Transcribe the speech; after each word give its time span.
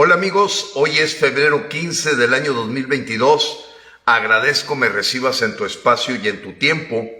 Hola 0.00 0.14
amigos, 0.14 0.70
hoy 0.74 0.96
es 0.98 1.16
febrero 1.16 1.68
15 1.68 2.14
del 2.14 2.32
año 2.32 2.52
2022. 2.52 3.64
Agradezco 4.04 4.76
me 4.76 4.88
recibas 4.88 5.42
en 5.42 5.56
tu 5.56 5.64
espacio 5.64 6.14
y 6.14 6.28
en 6.28 6.40
tu 6.40 6.52
tiempo 6.52 7.10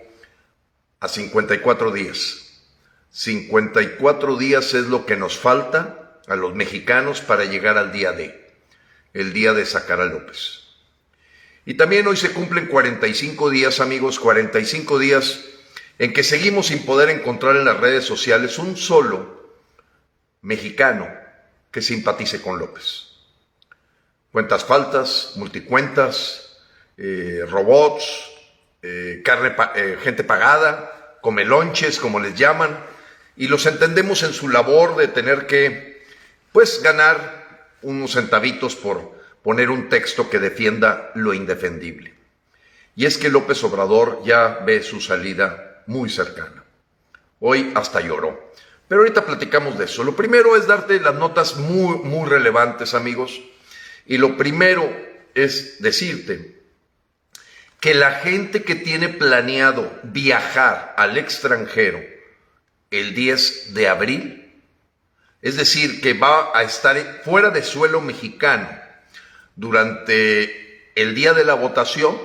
a 1.01 1.09
54 1.09 1.91
días. 1.91 2.63
54 3.11 4.37
días 4.37 4.75
es 4.75 4.87
lo 4.87 5.07
que 5.07 5.17
nos 5.17 5.37
falta 5.37 6.21
a 6.29 6.37
los 6.37 6.55
mexicanos 6.55 7.21
para 7.21 7.47
llegar 7.47 7.79
al 7.79 7.91
día 7.91 8.13
D, 8.13 8.49
el 9.13 9.33
día 9.33 9.55
de 9.55 9.67
sacar 9.67 10.01
a 10.01 10.05
López. 10.05 10.61
Y 11.67 11.75
también 11.75 12.07
hoy 12.07 12.17
se 12.17 12.31
cumplen 12.31 12.69
45 12.69 13.51
días, 13.51 13.81
amigos, 13.81 14.21
45 14.21 15.01
días 15.01 15.41
en 15.99 16.13
que 16.13 16.23
seguimos 16.23 16.69
sin 16.69 16.85
poder 16.87 17.11
encontrar 17.11 17.57
en 17.57 17.65
las 17.65 17.81
redes 17.81 18.05
sociales 18.05 18.57
un 18.57 18.77
solo 18.77 19.51
mexicano 20.43 21.27
que 21.71 21.83
simpatice 21.83 22.41
con 22.41 22.59
López. 22.59 23.09
Cuentas 24.33 24.65
faltas, 24.65 25.33
multicuentas, 25.37 26.59
eh, 26.97 27.45
robots, 27.49 28.31
eh, 28.83 29.23
carne, 29.25 29.55
eh, 29.75 29.99
gente 30.03 30.25
pagada, 30.25 31.19
comelonches, 31.21 31.99
como 31.99 32.21
les 32.21 32.35
llaman, 32.35 32.79
y 33.37 33.49
los 33.49 33.67
entendemos 33.67 34.23
en 34.23 34.33
su 34.33 34.49
labor 34.49 34.97
de 34.97 35.09
tener 35.09 35.47
que, 35.47 36.05
pues, 36.53 36.83
ganar 36.83 37.73
unos 37.83 38.13
centavitos 38.13 38.77
por 38.77 39.17
poner 39.43 39.71
un 39.71 39.89
texto 39.89 40.29
que 40.29 40.39
defienda 40.39 41.11
lo 41.15 41.33
indefendible. 41.33 42.15
Y 42.97 43.07
es 43.07 43.17
que 43.17 43.29
López 43.29 43.63
Obrador 43.63 44.23
ya 44.25 44.61
ve 44.67 44.83
su 44.83 45.01
salida 45.01 45.85
muy 45.87 46.11
cercana. 46.11 46.65
Hoy 47.41 47.73
hasta 47.77 48.01
lloró. 48.01 48.53
Pero 48.89 49.03
ahorita 49.03 49.27
platicamos 49.27 49.79
de 49.79 49.85
eso. 49.85 50.03
Lo 50.03 50.17
primero 50.17 50.57
es 50.57 50.67
darte 50.67 50.99
las 50.99 51.15
notas 51.15 51.57
muy, 51.57 51.99
muy 51.99 52.29
relevantes, 52.29 52.95
amigos. 52.95 53.41
Y 54.07 54.17
lo 54.17 54.37
primero 54.37 54.91
es 55.35 55.81
decirte 55.83 56.59
que 57.81 57.95
la 57.95 58.13
gente 58.13 58.63
que 58.63 58.75
tiene 58.75 59.09
planeado 59.11 59.93
viajar 60.03 60.95
al 60.97 61.19
extranjero 61.19 62.03
el 62.91 63.15
10 63.15 63.75
de 63.75 63.89
abril, 63.89 64.63
es 65.43 65.57
decir, 65.57 66.01
que 66.01 66.15
va 66.15 66.51
a 66.59 66.63
estar 66.63 67.23
fuera 67.25 67.51
de 67.51 67.63
suelo 67.63 68.01
mexicano 68.01 68.69
durante 69.55 70.91
el 71.01 71.15
día 71.15 71.35
de 71.35 71.45
la 71.45 71.55
votación, 71.55 72.19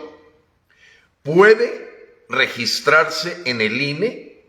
puede 1.22 2.24
registrarse 2.30 3.42
en 3.46 3.62
el 3.62 3.80
INE 3.80 4.42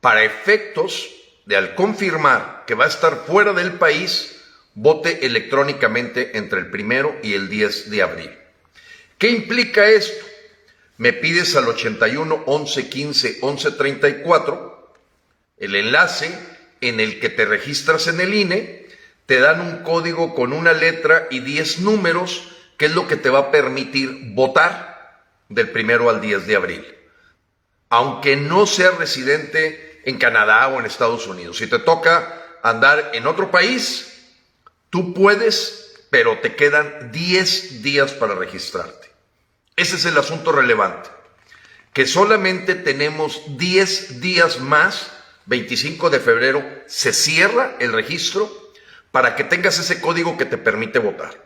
para 0.00 0.24
efectos 0.24 1.21
de 1.46 1.56
al 1.56 1.74
confirmar 1.74 2.64
que 2.66 2.74
va 2.74 2.84
a 2.84 2.88
estar 2.88 3.24
fuera 3.26 3.52
del 3.52 3.72
país, 3.72 4.40
vote 4.74 5.26
electrónicamente 5.26 6.36
entre 6.38 6.60
el 6.60 6.70
primero 6.70 7.16
y 7.22 7.34
el 7.34 7.48
10 7.48 7.90
de 7.90 8.02
abril. 8.02 8.30
¿Qué 9.18 9.30
implica 9.30 9.86
esto? 9.86 10.24
Me 10.98 11.12
pides 11.12 11.56
al 11.56 11.68
81 11.68 12.44
11 12.46 12.88
15 12.88 13.38
11 13.40 13.70
34 13.72 14.72
el 15.58 15.76
enlace 15.76 16.36
en 16.80 16.98
el 16.98 17.20
que 17.20 17.28
te 17.28 17.44
registras 17.44 18.08
en 18.08 18.20
el 18.20 18.34
INE, 18.34 18.88
te 19.26 19.38
dan 19.38 19.60
un 19.60 19.84
código 19.84 20.34
con 20.34 20.52
una 20.52 20.72
letra 20.72 21.28
y 21.30 21.38
10 21.38 21.80
números, 21.80 22.50
que 22.76 22.86
es 22.86 22.94
lo 22.94 23.06
que 23.06 23.16
te 23.16 23.30
va 23.30 23.38
a 23.38 23.50
permitir 23.52 24.32
votar 24.34 25.22
del 25.48 25.70
primero 25.70 26.10
al 26.10 26.20
10 26.20 26.46
de 26.48 26.56
abril. 26.56 26.84
Aunque 27.90 28.34
no 28.34 28.66
seas 28.66 28.98
residente 28.98 29.91
en 30.04 30.18
Canadá 30.18 30.68
o 30.68 30.80
en 30.80 30.86
Estados 30.86 31.26
Unidos. 31.26 31.58
Si 31.58 31.66
te 31.66 31.78
toca 31.78 32.58
andar 32.62 33.10
en 33.14 33.26
otro 33.26 33.50
país, 33.50 34.30
tú 34.90 35.14
puedes, 35.14 36.06
pero 36.10 36.38
te 36.38 36.54
quedan 36.54 37.10
10 37.12 37.82
días 37.82 38.12
para 38.12 38.34
registrarte. 38.34 39.10
Ese 39.76 39.96
es 39.96 40.04
el 40.04 40.18
asunto 40.18 40.52
relevante, 40.52 41.08
que 41.92 42.06
solamente 42.06 42.74
tenemos 42.74 43.42
10 43.56 44.20
días 44.20 44.60
más, 44.60 45.12
25 45.46 46.10
de 46.10 46.20
febrero, 46.20 46.64
se 46.86 47.12
cierra 47.12 47.76
el 47.80 47.92
registro 47.92 48.50
para 49.10 49.34
que 49.34 49.44
tengas 49.44 49.78
ese 49.78 50.00
código 50.00 50.36
que 50.36 50.44
te 50.44 50.58
permite 50.58 50.98
votar. 50.98 51.42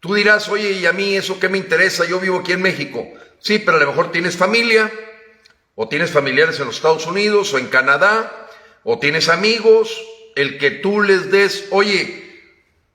Tú 0.00 0.14
dirás, 0.14 0.48
oye, 0.48 0.72
¿y 0.72 0.86
a 0.86 0.92
mí 0.92 1.16
eso 1.16 1.40
qué 1.40 1.48
me 1.48 1.58
interesa? 1.58 2.04
Yo 2.04 2.20
vivo 2.20 2.38
aquí 2.38 2.52
en 2.52 2.62
México. 2.62 3.06
Sí, 3.40 3.58
pero 3.58 3.76
a 3.76 3.80
lo 3.80 3.86
mejor 3.88 4.12
tienes 4.12 4.36
familia, 4.36 4.92
o 5.76 5.88
tienes 5.88 6.10
familiares 6.10 6.58
en 6.58 6.66
los 6.66 6.76
Estados 6.76 7.06
Unidos 7.06 7.54
o 7.54 7.58
en 7.58 7.68
Canadá, 7.68 8.48
o 8.82 8.98
tienes 8.98 9.28
amigos, 9.28 10.02
el 10.34 10.58
que 10.58 10.70
tú 10.70 11.02
les 11.02 11.30
des, 11.30 11.68
oye, 11.70 12.42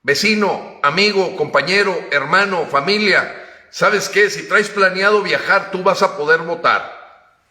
vecino, 0.04 0.80
amigo, 0.82 1.38
compañero, 1.38 1.98
hermano, 2.12 2.66
familia, 2.66 3.46
¿sabes 3.70 4.10
qué? 4.10 4.30
Si 4.30 4.48
traes 4.48 4.70
planeado 4.70 5.22
viajar, 5.22 5.72
tú 5.72 5.84
vas 5.84 6.02
a 6.02 6.18
poder 6.18 6.40
votar 6.40 7.00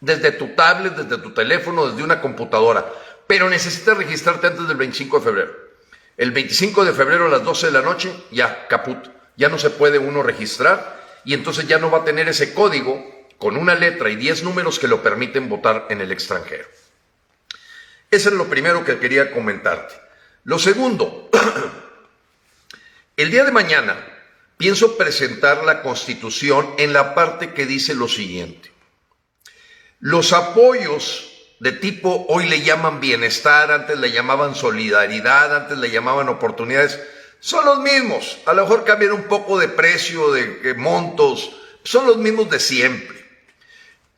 desde 0.01 0.33
tu 0.33 0.49
tablet, 0.49 0.95
desde 0.95 1.23
tu 1.23 1.33
teléfono, 1.33 1.89
desde 1.89 2.03
una 2.03 2.21
computadora, 2.21 2.93
pero 3.27 3.49
necesitas 3.49 3.97
registrarte 3.97 4.49
antes 4.49 4.67
del 4.67 4.77
25 4.77 5.19
de 5.19 5.25
febrero. 5.25 5.53
El 6.17 6.33
25 6.33 6.85
de 6.85 6.93
febrero 6.93 7.27
a 7.27 7.31
las 7.31 7.45
12 7.45 7.67
de 7.67 7.73
la 7.73 7.83
noche, 7.83 8.13
ya, 8.33 8.67
caput, 8.67 9.09
ya 9.37 9.49
no 9.49 9.59
se 9.59 9.71
puede 9.71 9.99
uno 9.99 10.25
registrar 10.25 11.01
y 11.25 11.35
entonces 11.35 11.69
ya 11.69 11.79
no 11.79 11.91
va 11.91 11.99
a 11.99 12.05
tener 12.05 12.29
ese 12.29 12.53
código 12.53 13.20
con 13.41 13.57
una 13.57 13.75
letra 13.75 14.11
y 14.11 14.17
10 14.17 14.45
números 14.45 14.79
que 14.79 14.87
lo 14.87 15.03
permiten 15.03 15.49
votar 15.49 15.87
en 15.89 16.03
el 16.03 16.13
extranjero. 16.13 16.69
Eso 18.11 18.29
es 18.29 18.35
lo 18.35 18.49
primero 18.49 18.85
que 18.85 18.99
quería 18.99 19.33
comentarte. 19.33 19.95
Lo 20.45 20.59
segundo, 20.59 21.31
el 23.17 23.31
día 23.31 23.45
de 23.45 23.51
mañana 23.51 23.97
pienso 24.59 24.99
presentar 24.99 25.65
la 25.65 25.81
Constitución 25.81 26.75
en 26.77 26.93
la 26.93 27.15
parte 27.15 27.55
que 27.55 27.65
dice 27.65 27.95
lo 27.95 28.09
siguiente. 28.09 28.71
Los 30.01 30.35
apoyos 30.35 31.31
de 31.61 31.73
tipo, 31.73 32.27
hoy 32.29 32.47
le 32.47 32.61
llaman 32.61 33.01
bienestar, 33.01 33.73
antes 33.73 33.99
le 33.99 34.13
llamaban 34.13 34.55
solidaridad, 34.55 35.57
antes 35.57 35.79
le 35.79 35.91
llamaban 35.91 36.29
oportunidades, 36.29 37.01
son 37.39 37.65
los 37.65 37.79
mismos. 37.79 38.37
A 38.45 38.53
lo 38.53 38.65
mejor 38.65 38.85
cambian 38.85 39.13
un 39.13 39.25
poco 39.25 39.59
de 39.59 39.69
precio, 39.69 40.31
de 40.33 40.75
montos, 40.75 41.57
son 41.85 42.07
los 42.07 42.19
mismos 42.19 42.51
de 42.51 42.61
siempre. 42.61 43.20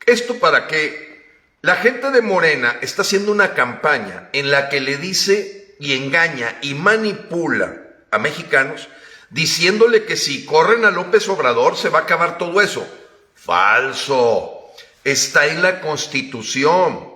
Esto 0.05 0.39
para 0.39 0.67
que 0.67 1.13
la 1.61 1.77
gente 1.77 2.11
de 2.11 2.21
Morena 2.21 2.77
está 2.81 3.03
haciendo 3.03 3.31
una 3.31 3.53
campaña 3.53 4.29
en 4.33 4.51
la 4.51 4.67
que 4.67 4.81
le 4.81 4.97
dice 4.97 5.75
y 5.79 5.93
engaña 5.93 6.57
y 6.61 6.73
manipula 6.73 7.77
a 8.11 8.19
mexicanos 8.19 8.89
diciéndole 9.29 10.03
que 10.03 10.17
si 10.17 10.45
corren 10.45 10.83
a 10.85 10.91
López 10.91 11.27
Obrador 11.29 11.77
se 11.77 11.89
va 11.89 11.99
a 11.99 12.01
acabar 12.03 12.37
todo 12.37 12.61
eso. 12.61 12.85
Falso. 13.33 14.59
Está 15.05 15.47
en 15.47 15.61
la 15.61 15.79
Constitución. 15.79 17.09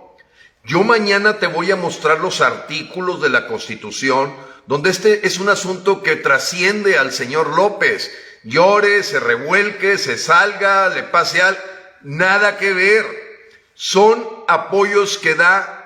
Yo 0.63 0.83
mañana 0.83 1.39
te 1.39 1.47
voy 1.47 1.71
a 1.71 1.75
mostrar 1.75 2.19
los 2.19 2.41
artículos 2.41 3.21
de 3.21 3.29
la 3.29 3.47
Constitución 3.47 4.33
donde 4.65 4.89
este 4.89 5.27
es 5.27 5.39
un 5.39 5.49
asunto 5.49 6.03
que 6.03 6.15
trasciende 6.15 6.97
al 6.97 7.11
señor 7.11 7.55
López. 7.55 8.11
Llore, 8.43 9.03
se 9.03 9.19
revuelque, 9.19 9.97
se 9.97 10.17
salga, 10.17 10.89
le 10.89 11.03
pase 11.03 11.41
algo 11.41 11.59
nada 12.01 12.57
que 12.57 12.73
ver. 12.73 13.05
Son 13.73 14.27
apoyos 14.47 15.17
que 15.17 15.35
da 15.35 15.77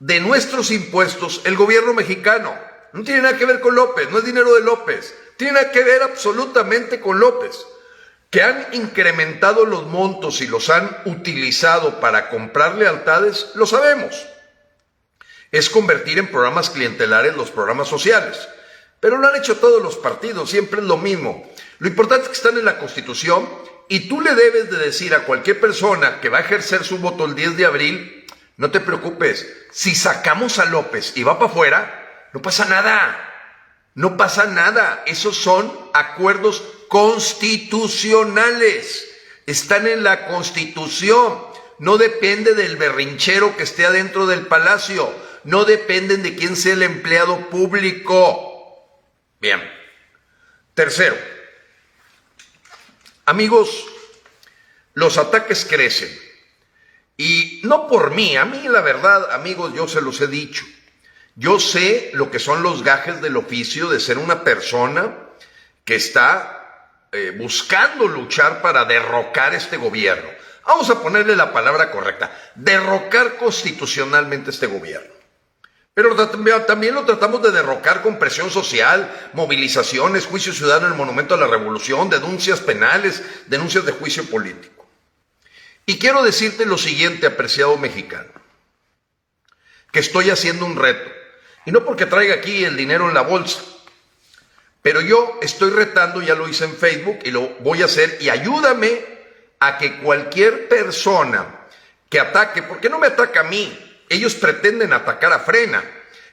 de 0.00 0.20
nuestros 0.20 0.70
impuestos 0.70 1.42
el 1.44 1.56
gobierno 1.56 1.94
mexicano. 1.94 2.56
No 2.92 3.04
tiene 3.04 3.22
nada 3.22 3.36
que 3.36 3.46
ver 3.46 3.60
con 3.60 3.74
López, 3.74 4.10
no 4.10 4.18
es 4.18 4.24
dinero 4.24 4.54
de 4.54 4.62
López. 4.62 5.14
Tiene 5.36 5.70
que 5.70 5.84
ver 5.84 6.02
absolutamente 6.02 7.00
con 7.00 7.20
López. 7.20 7.66
Que 8.30 8.42
han 8.42 8.66
incrementado 8.72 9.64
los 9.64 9.86
montos 9.86 10.40
y 10.40 10.46
los 10.46 10.68
han 10.68 10.96
utilizado 11.06 12.00
para 12.00 12.28
comprar 12.28 12.74
lealtades, 12.74 13.52
lo 13.54 13.66
sabemos. 13.66 14.26
Es 15.50 15.70
convertir 15.70 16.18
en 16.18 16.30
programas 16.30 16.70
clientelares 16.70 17.36
los 17.36 17.50
programas 17.50 17.88
sociales. 17.88 18.48
Pero 19.00 19.16
lo 19.16 19.28
han 19.28 19.36
hecho 19.36 19.56
todos 19.56 19.82
los 19.82 19.96
partidos, 19.96 20.50
siempre 20.50 20.80
es 20.80 20.86
lo 20.86 20.98
mismo. 20.98 21.48
Lo 21.78 21.88
importante 21.88 22.24
es 22.24 22.28
que 22.28 22.36
están 22.36 22.58
en 22.58 22.64
la 22.64 22.78
Constitución 22.78 23.48
y 23.88 24.08
tú 24.08 24.20
le 24.20 24.34
debes 24.34 24.70
de 24.70 24.78
decir 24.78 25.14
a 25.14 25.24
cualquier 25.24 25.60
persona 25.60 26.20
que 26.20 26.28
va 26.28 26.38
a 26.38 26.42
ejercer 26.42 26.84
su 26.84 26.98
voto 26.98 27.24
el 27.24 27.34
10 27.34 27.56
de 27.56 27.66
abril, 27.66 28.26
no 28.56 28.70
te 28.70 28.80
preocupes, 28.80 29.46
si 29.70 29.94
sacamos 29.94 30.58
a 30.58 30.66
López 30.66 31.12
y 31.16 31.22
va 31.22 31.38
para 31.38 31.50
afuera, 31.50 32.28
no 32.32 32.42
pasa 32.42 32.66
nada. 32.66 33.24
No 33.94 34.16
pasa 34.16 34.46
nada. 34.46 35.04
Esos 35.06 35.36
son 35.36 35.72
acuerdos 35.92 36.64
constitucionales. 36.88 39.08
Están 39.46 39.86
en 39.86 40.02
la 40.04 40.28
constitución. 40.28 41.46
No 41.78 41.98
depende 41.98 42.54
del 42.54 42.76
berrinchero 42.76 43.56
que 43.56 43.62
esté 43.62 43.86
adentro 43.86 44.26
del 44.26 44.46
palacio. 44.46 45.10
No 45.44 45.64
dependen 45.64 46.22
de 46.22 46.36
quién 46.36 46.54
sea 46.56 46.74
el 46.74 46.82
empleado 46.82 47.48
público. 47.48 48.98
Bien. 49.40 49.62
Tercero, 50.74 51.16
Amigos, 53.28 53.84
los 54.94 55.18
ataques 55.18 55.66
crecen. 55.66 56.08
Y 57.14 57.60
no 57.62 57.86
por 57.86 58.12
mí, 58.12 58.38
a 58.38 58.46
mí 58.46 58.62
la 58.68 58.80
verdad, 58.80 59.32
amigos, 59.32 59.74
yo 59.74 59.86
se 59.86 60.00
los 60.00 60.18
he 60.22 60.28
dicho. 60.28 60.64
Yo 61.34 61.60
sé 61.60 62.10
lo 62.14 62.30
que 62.30 62.38
son 62.38 62.62
los 62.62 62.82
gajes 62.82 63.20
del 63.20 63.36
oficio 63.36 63.90
de 63.90 64.00
ser 64.00 64.16
una 64.16 64.44
persona 64.44 65.14
que 65.84 65.96
está 65.96 67.04
eh, 67.12 67.34
buscando 67.36 68.08
luchar 68.08 68.62
para 68.62 68.86
derrocar 68.86 69.54
este 69.54 69.76
gobierno. 69.76 70.30
Vamos 70.66 70.88
a 70.88 71.02
ponerle 71.02 71.36
la 71.36 71.52
palabra 71.52 71.90
correcta, 71.90 72.34
derrocar 72.54 73.36
constitucionalmente 73.36 74.48
este 74.48 74.68
gobierno. 74.68 75.12
Pero 75.98 76.14
también 76.64 76.94
lo 76.94 77.04
tratamos 77.04 77.42
de 77.42 77.50
derrocar 77.50 78.02
con 78.02 78.20
presión 78.20 78.52
social, 78.52 79.30
movilizaciones, 79.32 80.26
juicio 80.26 80.52
ciudadano 80.52 80.86
en 80.86 80.92
el 80.92 80.96
Monumento 80.96 81.34
a 81.34 81.38
la 81.38 81.48
Revolución, 81.48 82.08
denuncias 82.08 82.60
penales, 82.60 83.20
denuncias 83.48 83.84
de 83.84 83.90
juicio 83.90 84.24
político. 84.26 84.86
Y 85.86 85.98
quiero 85.98 86.22
decirte 86.22 86.66
lo 86.66 86.78
siguiente, 86.78 87.26
apreciado 87.26 87.76
mexicano, 87.78 88.30
que 89.90 89.98
estoy 89.98 90.30
haciendo 90.30 90.66
un 90.66 90.76
reto. 90.76 91.10
Y 91.66 91.72
no 91.72 91.84
porque 91.84 92.06
traiga 92.06 92.36
aquí 92.36 92.62
el 92.62 92.76
dinero 92.76 93.08
en 93.08 93.14
la 93.14 93.22
bolsa, 93.22 93.60
pero 94.82 95.00
yo 95.00 95.40
estoy 95.42 95.70
retando, 95.70 96.22
ya 96.22 96.36
lo 96.36 96.48
hice 96.48 96.66
en 96.66 96.76
Facebook 96.76 97.18
y 97.24 97.32
lo 97.32 97.56
voy 97.58 97.82
a 97.82 97.86
hacer, 97.86 98.18
y 98.20 98.28
ayúdame 98.28 99.04
a 99.58 99.78
que 99.78 99.98
cualquier 99.98 100.68
persona 100.68 101.44
que 102.08 102.20
ataque, 102.20 102.62
porque 102.62 102.88
no 102.88 103.00
me 103.00 103.08
ataca 103.08 103.40
a 103.40 103.42
mí, 103.50 103.87
ellos 104.08 104.34
pretenden 104.34 104.92
atacar 104.92 105.32
a 105.32 105.40
Frena, 105.40 105.82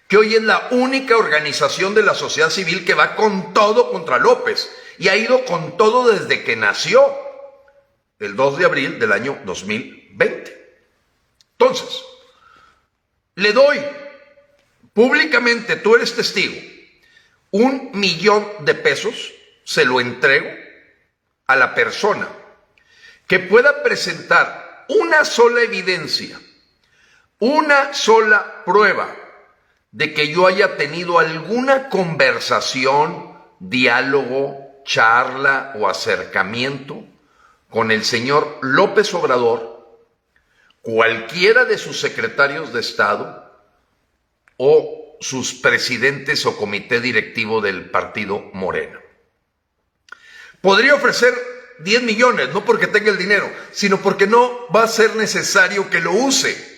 que 0.07 0.17
hoy 0.17 0.35
es 0.35 0.43
la 0.43 0.67
única 0.71 1.17
organización 1.17 1.95
de 1.95 2.03
la 2.03 2.13
sociedad 2.13 2.49
civil 2.49 2.85
que 2.85 2.93
va 2.93 3.15
con 3.15 3.53
todo 3.53 3.91
contra 3.91 4.19
López 4.19 4.71
y 4.97 5.07
ha 5.07 5.15
ido 5.15 5.45
con 5.45 5.77
todo 5.77 6.11
desde 6.11 6.43
que 6.43 6.55
nació 6.55 7.03
el 8.19 8.35
2 8.35 8.59
de 8.59 8.65
abril 8.65 8.99
del 8.99 9.11
año 9.11 9.39
2020. 9.45 10.77
Entonces, 11.57 12.03
le 13.35 13.51
doy 13.51 13.79
públicamente, 14.93 15.75
tú 15.77 15.95
eres 15.95 16.15
testigo, 16.15 16.55
un 17.51 17.91
millón 17.93 18.47
de 18.61 18.75
pesos, 18.75 19.33
se 19.63 19.85
lo 19.85 19.99
entrego 19.99 20.49
a 21.47 21.55
la 21.55 21.73
persona 21.73 22.29
que 23.27 23.39
pueda 23.39 23.81
presentar 23.83 24.85
una 24.87 25.25
sola 25.25 25.61
evidencia 25.61 26.39
una 27.39 27.93
sola 27.93 28.63
prueba 28.65 29.13
de 29.91 30.13
que 30.13 30.27
yo 30.27 30.47
haya 30.47 30.77
tenido 30.77 31.19
alguna 31.19 31.89
conversación, 31.89 33.37
diálogo, 33.59 34.81
charla 34.83 35.73
o 35.79 35.87
acercamiento 35.87 37.03
con 37.69 37.91
el 37.91 38.05
señor 38.05 38.59
López 38.61 39.13
Obrador, 39.13 39.99
cualquiera 40.81 41.65
de 41.65 41.77
sus 41.77 41.99
secretarios 41.99 42.71
de 42.73 42.81
Estado 42.81 43.51
o 44.57 45.17
sus 45.19 45.53
presidentes 45.53 46.45
o 46.45 46.57
comité 46.57 46.99
directivo 46.99 47.61
del 47.61 47.89
partido 47.89 48.49
Moreno. 48.53 48.99
Podría 50.61 50.95
ofrecer 50.95 51.33
10 51.79 52.03
millones, 52.03 52.49
no 52.53 52.63
porque 52.63 52.87
tenga 52.87 53.11
el 53.11 53.17
dinero, 53.17 53.49
sino 53.71 54.01
porque 54.01 54.27
no 54.27 54.67
va 54.73 54.83
a 54.83 54.87
ser 54.87 55.15
necesario 55.15 55.89
que 55.89 56.01
lo 56.01 56.11
use 56.11 56.74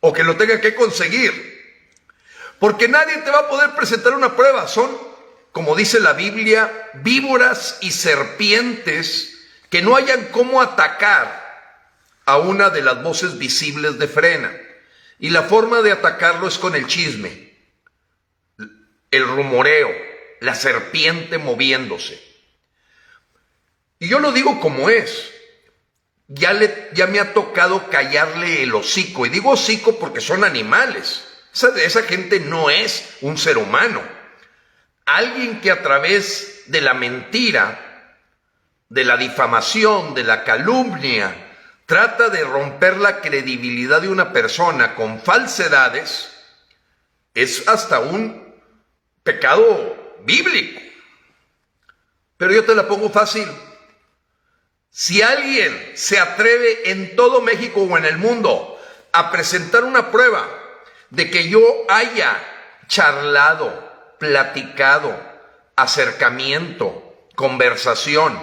o 0.00 0.12
que 0.12 0.24
lo 0.24 0.36
tenga 0.36 0.60
que 0.60 0.74
conseguir. 0.74 1.50
Porque 2.58 2.88
nadie 2.88 3.18
te 3.18 3.30
va 3.30 3.40
a 3.40 3.48
poder 3.48 3.74
presentar 3.74 4.14
una 4.14 4.36
prueba. 4.36 4.68
Son, 4.68 4.90
como 5.52 5.76
dice 5.76 6.00
la 6.00 6.12
Biblia, 6.12 6.70
víboras 6.94 7.78
y 7.80 7.90
serpientes 7.90 9.38
que 9.70 9.82
no 9.82 9.96
hayan 9.96 10.26
cómo 10.26 10.60
atacar 10.60 11.48
a 12.26 12.38
una 12.38 12.70
de 12.70 12.82
las 12.82 13.02
voces 13.02 13.38
visibles 13.38 13.98
de 13.98 14.08
frena. 14.08 14.52
Y 15.18 15.30
la 15.30 15.42
forma 15.42 15.82
de 15.82 15.92
atacarlo 15.92 16.48
es 16.48 16.58
con 16.58 16.74
el 16.74 16.86
chisme, 16.86 17.54
el 19.10 19.26
rumoreo, 19.26 19.90
la 20.40 20.54
serpiente 20.54 21.38
moviéndose. 21.38 22.22
Y 23.98 24.08
yo 24.08 24.18
lo 24.18 24.32
digo 24.32 24.60
como 24.60 24.88
es 24.88 25.30
ya, 26.32 26.52
le, 26.52 26.90
ya 26.94 27.08
me 27.08 27.18
ha 27.18 27.34
tocado 27.34 27.90
callarle 27.90 28.62
el 28.62 28.74
hocico. 28.74 29.26
Y 29.26 29.30
digo 29.30 29.50
hocico 29.50 29.98
porque 29.98 30.20
son 30.20 30.44
animales. 30.44 31.26
Esa, 31.52 31.68
esa 31.80 32.02
gente 32.04 32.38
no 32.38 32.70
es 32.70 33.16
un 33.20 33.36
ser 33.36 33.58
humano. 33.58 34.00
Alguien 35.06 35.60
que 35.60 35.72
a 35.72 35.82
través 35.82 36.62
de 36.66 36.80
la 36.80 36.94
mentira, 36.94 38.16
de 38.88 39.04
la 39.04 39.16
difamación, 39.16 40.14
de 40.14 40.22
la 40.22 40.44
calumnia, 40.44 41.34
trata 41.86 42.28
de 42.28 42.44
romper 42.44 42.98
la 42.98 43.20
credibilidad 43.20 44.00
de 44.00 44.08
una 44.08 44.32
persona 44.32 44.94
con 44.94 45.20
falsedades, 45.20 46.30
es 47.34 47.66
hasta 47.66 47.98
un 47.98 48.54
pecado 49.24 50.16
bíblico. 50.24 50.80
Pero 52.36 52.52
yo 52.52 52.64
te 52.64 52.76
la 52.76 52.86
pongo 52.86 53.10
fácil. 53.10 53.48
Si 54.90 55.22
alguien 55.22 55.92
se 55.94 56.18
atreve 56.18 56.90
en 56.90 57.14
todo 57.14 57.40
México 57.40 57.82
o 57.82 57.96
en 57.96 58.04
el 58.04 58.18
mundo 58.18 58.78
a 59.12 59.30
presentar 59.30 59.84
una 59.84 60.10
prueba 60.10 60.46
de 61.10 61.30
que 61.30 61.48
yo 61.48 61.62
haya 61.88 62.36
charlado, 62.88 63.88
platicado, 64.18 65.16
acercamiento, 65.76 67.26
conversación 67.36 68.38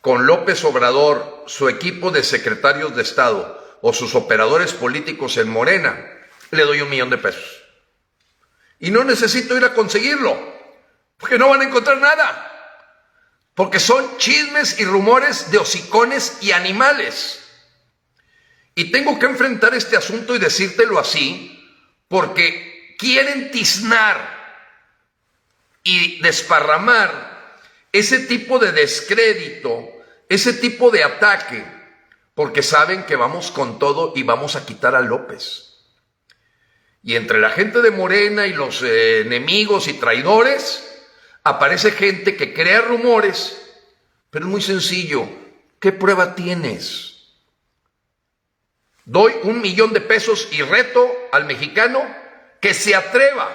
con 0.00 0.26
López 0.26 0.64
Obrador, 0.64 1.44
su 1.46 1.68
equipo 1.68 2.10
de 2.10 2.24
secretarios 2.24 2.94
de 2.96 3.02
Estado 3.02 3.78
o 3.80 3.92
sus 3.92 4.14
operadores 4.14 4.72
políticos 4.72 5.36
en 5.36 5.48
Morena, 5.48 5.96
le 6.50 6.64
doy 6.64 6.80
un 6.80 6.90
millón 6.90 7.10
de 7.10 7.18
pesos. 7.18 7.62
Y 8.80 8.90
no 8.90 9.04
necesito 9.04 9.56
ir 9.56 9.64
a 9.64 9.74
conseguirlo, 9.74 10.36
porque 11.16 11.38
no 11.38 11.48
van 11.48 11.60
a 11.60 11.64
encontrar 11.64 11.98
nada 11.98 12.53
porque 13.54 13.78
son 13.78 14.18
chismes 14.18 14.80
y 14.80 14.84
rumores 14.84 15.50
de 15.50 15.58
hocicones 15.58 16.38
y 16.40 16.52
animales. 16.52 17.40
Y 18.74 18.90
tengo 18.90 19.18
que 19.18 19.26
enfrentar 19.26 19.74
este 19.74 19.96
asunto 19.96 20.34
y 20.34 20.40
decírtelo 20.40 20.98
así, 20.98 21.50
porque 22.08 22.96
quieren 22.98 23.50
tiznar 23.52 24.34
y 25.84 26.20
desparramar 26.20 27.60
ese 27.92 28.20
tipo 28.20 28.58
de 28.58 28.72
descrédito, 28.72 29.88
ese 30.28 30.54
tipo 30.54 30.90
de 30.90 31.04
ataque, 31.04 31.64
porque 32.34 32.62
saben 32.62 33.04
que 33.04 33.14
vamos 33.14 33.52
con 33.52 33.78
todo 33.78 34.12
y 34.16 34.24
vamos 34.24 34.56
a 34.56 34.66
quitar 34.66 34.96
a 34.96 35.00
López. 35.00 35.74
Y 37.04 37.14
entre 37.14 37.38
la 37.38 37.50
gente 37.50 37.82
de 37.82 37.92
Morena 37.92 38.46
y 38.46 38.54
los 38.54 38.82
eh, 38.82 39.20
enemigos 39.20 39.86
y 39.86 39.92
traidores, 39.92 40.93
aparece 41.44 41.92
gente 41.92 42.36
que 42.36 42.54
crea 42.54 42.80
rumores, 42.80 43.60
pero 44.30 44.46
es 44.46 44.50
muy 44.50 44.62
sencillo. 44.62 45.28
¿Qué 45.78 45.92
prueba 45.92 46.34
tienes? 46.34 47.34
Doy 49.04 49.34
un 49.42 49.60
millón 49.60 49.92
de 49.92 50.00
pesos 50.00 50.48
y 50.50 50.62
reto 50.62 51.06
al 51.30 51.44
mexicano 51.44 52.02
que 52.60 52.72
se 52.72 52.94
atreva 52.94 53.50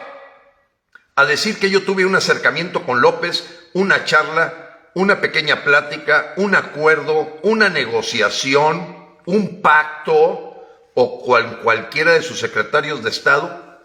a 1.16 1.26
decir 1.26 1.60
que 1.60 1.72
yo 1.72 1.84
tuve 1.84 2.06
un 2.06 2.16
acercamiento 2.16 2.86
con 2.86 3.02
López, 3.02 3.44
una 3.74 4.06
charla, 4.06 4.92
una 4.94 5.20
pequeña 5.20 5.64
plática, 5.64 6.34
un 6.38 6.54
acuerdo, 6.54 7.40
una 7.42 7.70
negociación, 7.70 9.18
un 9.26 9.62
pacto 9.62 10.68
o 10.94 11.24
cualquiera 11.64 12.14
de 12.14 12.22
sus 12.22 12.40
secretarios 12.40 13.04
de 13.04 13.10
Estado 13.10 13.82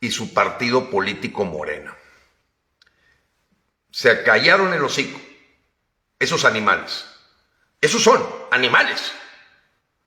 y 0.00 0.10
su 0.10 0.34
partido 0.34 0.90
político 0.90 1.44
Morena 1.44 1.96
se 3.92 4.24
callaron 4.24 4.74
el 4.74 4.82
hocico. 4.82 5.20
Esos 6.18 6.44
animales. 6.44 7.06
Esos 7.80 8.02
son 8.02 8.20
animales. 8.50 9.12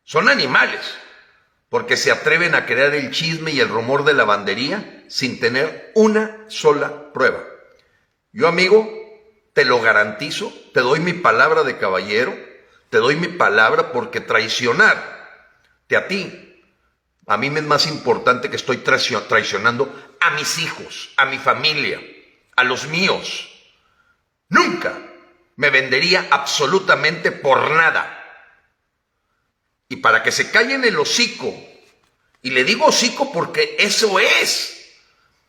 Son 0.04 0.28
animales. 0.28 0.82
Porque 1.70 1.96
se 1.96 2.12
atreven 2.12 2.56
a 2.56 2.66
crear 2.66 2.94
el 2.94 3.12
chisme 3.12 3.52
y 3.52 3.62
el 3.62 3.70
rumor 3.70 4.04
de 4.04 4.14
lavandería 4.14 5.04
sin 5.08 5.40
tener 5.40 5.92
una 5.96 6.46
sola 6.50 7.14
prueba. 7.14 7.42
Yo, 8.34 8.50
amigo, 8.50 8.92
te 9.54 9.64
lo 9.64 9.82
garantizo, 9.82 10.54
te 10.74 10.82
doy 10.82 11.00
mi 11.00 11.14
palabra 11.14 11.64
de 11.64 11.78
caballero, 11.78 12.38
te 12.90 12.98
doy 12.98 13.16
mi 13.16 13.30
palabra 13.30 13.94
porque 13.94 14.20
traicionar 14.20 15.16
te 15.88 15.96
a 15.98 16.08
ti, 16.08 16.64
a 17.28 17.38
mí 17.38 17.50
me 17.50 17.60
es 17.60 17.66
más 17.66 17.88
importante 17.88 18.50
que 18.50 18.56
estoy 18.56 18.78
traicionando 18.78 19.94
a 20.20 20.32
mis 20.32 20.60
hijos, 20.60 21.12
a 21.18 21.26
mi 21.26 21.38
familia, 21.38 22.02
a 22.56 22.64
los 22.64 22.88
míos. 22.88 23.55
Nunca 24.50 24.94
me 25.56 25.70
vendería 25.70 26.28
absolutamente 26.30 27.32
por 27.32 27.72
nada. 27.72 28.22
Y 29.88 29.98
para 29.98 30.24
que 30.24 30.32
se 30.32 30.52
callen 30.52 30.84
el 30.84 30.98
hocico, 30.98 31.54
y 32.42 32.50
le 32.52 32.64
digo 32.64 32.86
hocico 32.86 33.32
porque 33.32 33.76
eso 33.80 34.20
es, 34.20 34.94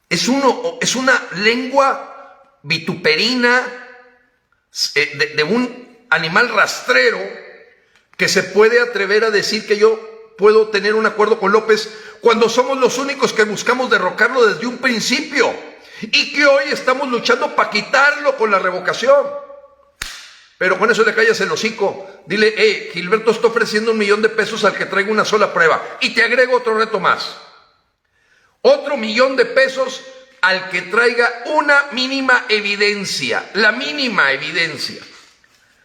es, 0.08 0.28
uno, 0.28 0.78
es 0.80 0.94
una 0.96 1.22
lengua 1.36 2.58
vituperina 2.62 3.62
eh, 4.94 5.12
de, 5.16 5.26
de 5.28 5.42
un 5.42 5.98
animal 6.10 6.48
rastrero 6.48 7.18
que 8.16 8.28
se 8.28 8.42
puede 8.42 8.80
atrever 8.80 9.24
a 9.24 9.30
decir 9.30 9.66
que 9.66 9.76
yo 9.76 10.34
puedo 10.38 10.68
tener 10.68 10.94
un 10.94 11.06
acuerdo 11.06 11.38
con 11.38 11.52
López 11.52 11.90
cuando 12.20 12.48
somos 12.48 12.78
los 12.78 12.98
únicos 12.98 13.32
que 13.32 13.44
buscamos 13.44 13.90
derrocarlo 13.90 14.46
desde 14.46 14.66
un 14.66 14.78
principio 14.78 15.54
y 16.00 16.32
que 16.32 16.46
hoy 16.46 16.64
estamos 16.70 17.08
luchando 17.08 17.54
para 17.54 17.70
quitarlo 17.70 18.36
con 18.36 18.50
la 18.50 18.58
revocación. 18.58 19.26
Pero 20.58 20.78
con 20.78 20.90
eso 20.90 21.04
le 21.04 21.14
callas 21.14 21.40
el 21.40 21.52
hocico. 21.52 22.22
Dile, 22.26 22.54
eh, 22.56 22.90
Gilberto 22.92 23.30
está 23.30 23.48
ofreciendo 23.48 23.92
un 23.92 23.98
millón 23.98 24.22
de 24.22 24.30
pesos 24.30 24.64
al 24.64 24.74
que 24.74 24.86
traiga 24.86 25.10
una 25.10 25.24
sola 25.24 25.52
prueba. 25.52 25.82
Y 26.00 26.14
te 26.14 26.22
agrego 26.22 26.56
otro 26.56 26.78
reto 26.78 26.98
más. 26.98 27.36
Otro 28.62 28.96
millón 28.96 29.36
de 29.36 29.44
pesos 29.44 30.02
al 30.40 30.70
que 30.70 30.82
traiga 30.82 31.28
una 31.46 31.88
mínima 31.92 32.46
evidencia, 32.48 33.50
la 33.54 33.72
mínima 33.72 34.32
evidencia 34.32 35.02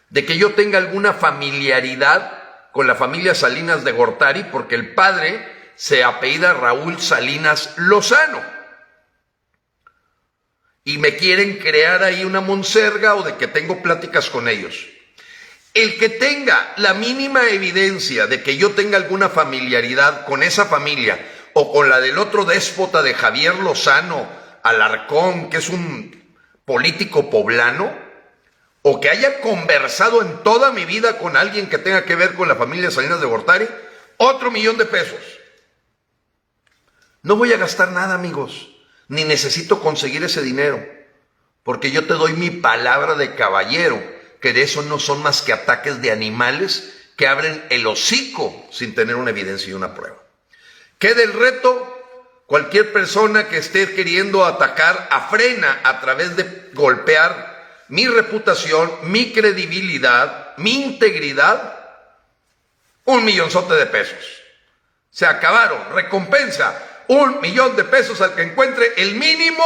de 0.09 0.25
que 0.25 0.37
yo 0.37 0.53
tenga 0.53 0.77
alguna 0.77 1.13
familiaridad 1.13 2.37
con 2.71 2.85
la 2.85 2.95
familia 2.95 3.33
Salinas 3.33 3.83
de 3.83 3.91
Gortari, 3.91 4.43
porque 4.43 4.75
el 4.75 4.93
padre 4.93 5.71
se 5.75 6.03
apellida 6.03 6.53
Raúl 6.53 7.01
Salinas 7.01 7.73
Lozano. 7.77 8.41
Y 10.83 10.97
me 10.97 11.15
quieren 11.15 11.57
crear 11.57 12.03
ahí 12.03 12.23
una 12.25 12.41
monserga 12.41 13.15
o 13.15 13.23
de 13.23 13.35
que 13.35 13.47
tengo 13.47 13.81
pláticas 13.83 14.29
con 14.29 14.47
ellos. 14.47 14.87
El 15.73 15.97
que 15.97 16.09
tenga 16.09 16.73
la 16.77 16.93
mínima 16.93 17.47
evidencia 17.49 18.27
de 18.27 18.43
que 18.43 18.57
yo 18.57 18.71
tenga 18.71 18.97
alguna 18.97 19.29
familiaridad 19.29 20.25
con 20.25 20.43
esa 20.43 20.65
familia 20.65 21.19
o 21.53 21.71
con 21.71 21.89
la 21.89 21.99
del 22.01 22.17
otro 22.17 22.45
déspota 22.45 23.01
de 23.01 23.13
Javier 23.13 23.55
Lozano 23.55 24.27
Alarcón, 24.63 25.49
que 25.49 25.57
es 25.57 25.69
un 25.69 26.35
político 26.65 27.29
poblano, 27.29 27.91
o 28.81 28.99
que 28.99 29.09
haya 29.09 29.41
conversado 29.41 30.21
en 30.21 30.43
toda 30.43 30.71
mi 30.71 30.85
vida 30.85 31.17
con 31.17 31.37
alguien 31.37 31.69
que 31.69 31.77
tenga 31.77 32.03
que 32.03 32.15
ver 32.15 32.33
con 32.33 32.47
la 32.47 32.55
familia 32.55 32.91
Salinas 32.91 33.21
de 33.21 33.27
Gortari, 33.27 33.67
otro 34.17 34.51
millón 34.51 34.77
de 34.77 34.85
pesos. 34.85 35.19
No 37.21 37.35
voy 37.35 37.53
a 37.53 37.57
gastar 37.57 37.91
nada, 37.91 38.15
amigos, 38.15 38.69
ni 39.11 39.25
necesito 39.25 39.81
conseguir 39.81 40.23
ese 40.23 40.41
dinero, 40.41 40.81
porque 41.63 41.91
yo 41.91 42.07
te 42.07 42.13
doy 42.13 42.31
mi 42.31 42.49
palabra 42.49 43.15
de 43.15 43.35
caballero, 43.35 44.01
que 44.39 44.53
de 44.53 44.61
eso 44.61 44.83
no 44.83 44.99
son 44.99 45.21
más 45.21 45.41
que 45.41 45.51
ataques 45.51 46.01
de 46.01 46.11
animales 46.11 46.93
que 47.17 47.27
abren 47.27 47.61
el 47.69 47.85
hocico 47.87 48.65
sin 48.71 48.95
tener 48.95 49.17
una 49.17 49.31
evidencia 49.31 49.69
y 49.69 49.73
una 49.73 49.93
prueba. 49.93 50.15
Queda 50.97 51.23
el 51.23 51.33
reto, 51.33 52.05
cualquier 52.45 52.93
persona 52.93 53.49
que 53.49 53.57
esté 53.57 53.93
queriendo 53.93 54.45
atacar 54.45 55.09
a 55.11 55.27
frena 55.27 55.81
a 55.83 55.99
través 55.99 56.37
de 56.37 56.69
golpear 56.73 57.83
mi 57.89 58.07
reputación, 58.07 58.89
mi 59.03 59.33
credibilidad, 59.33 60.55
mi 60.55 60.83
integridad, 60.83 61.79
un 63.03 63.25
millonzote 63.25 63.73
de 63.73 63.87
pesos. 63.87 64.41
Se 65.09 65.25
acabaron. 65.25 65.93
Recompensa, 65.93 66.90
un 67.11 67.41
millón 67.41 67.75
de 67.75 67.83
pesos 67.83 68.21
al 68.21 68.35
que 68.35 68.43
encuentre 68.43 68.93
el 68.95 69.15
mínimo 69.15 69.65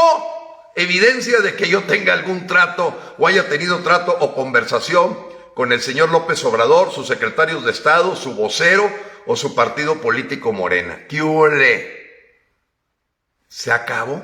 evidencia 0.75 1.41
de 1.41 1.55
que 1.55 1.69
yo 1.69 1.83
tenga 1.83 2.13
algún 2.13 2.47
trato 2.47 3.15
o 3.19 3.27
haya 3.27 3.47
tenido 3.47 3.83
trato 3.83 4.17
o 4.19 4.33
conversación 4.33 5.15
con 5.53 5.71
el 5.71 5.79
señor 5.79 6.09
López 6.09 6.43
Obrador, 6.43 6.91
sus 6.91 7.05
secretarios 7.05 7.63
de 7.63 7.71
Estado, 7.71 8.15
su 8.15 8.33
vocero 8.33 8.91
o 9.27 9.35
su 9.35 9.53
partido 9.53 10.01
político 10.01 10.53
Morena. 10.53 11.05
¿Qué 11.07 11.21
¿Se 13.47 13.71
acabó? 13.71 14.23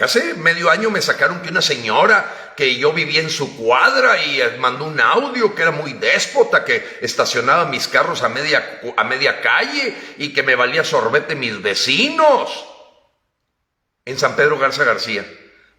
hace 0.00 0.34
medio 0.34 0.70
año 0.70 0.90
me 0.90 1.02
sacaron 1.02 1.42
que 1.42 1.50
una 1.50 1.60
señora 1.60 2.49
que 2.60 2.76
yo 2.76 2.92
vivía 2.92 3.22
en 3.22 3.30
su 3.30 3.56
cuadra 3.56 4.22
y 4.22 4.38
mandó 4.58 4.84
un 4.84 5.00
audio 5.00 5.54
que 5.54 5.62
era 5.62 5.70
muy 5.70 5.94
déspota, 5.94 6.62
que 6.62 6.98
estacionaba 7.00 7.64
mis 7.64 7.88
carros 7.88 8.22
a 8.22 8.28
media, 8.28 8.82
a 8.98 9.02
media 9.02 9.40
calle 9.40 9.96
y 10.18 10.34
que 10.34 10.42
me 10.42 10.56
valía 10.56 10.84
sorbete 10.84 11.34
mis 11.34 11.62
vecinos. 11.62 12.66
En 14.04 14.18
San 14.18 14.36
Pedro 14.36 14.58
Garza 14.58 14.84
García. 14.84 15.24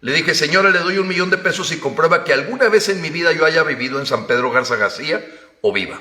Le 0.00 0.12
dije, 0.12 0.34
señora, 0.34 0.70
le 0.70 0.80
doy 0.80 0.98
un 0.98 1.06
millón 1.06 1.30
de 1.30 1.38
pesos 1.38 1.70
y 1.70 1.78
comprueba 1.78 2.24
que 2.24 2.32
alguna 2.32 2.68
vez 2.68 2.88
en 2.88 3.00
mi 3.00 3.10
vida 3.10 3.30
yo 3.30 3.44
haya 3.44 3.62
vivido 3.62 4.00
en 4.00 4.06
San 4.06 4.26
Pedro 4.26 4.50
Garza 4.50 4.74
García 4.74 5.24
o 5.60 5.72
viva. 5.72 6.00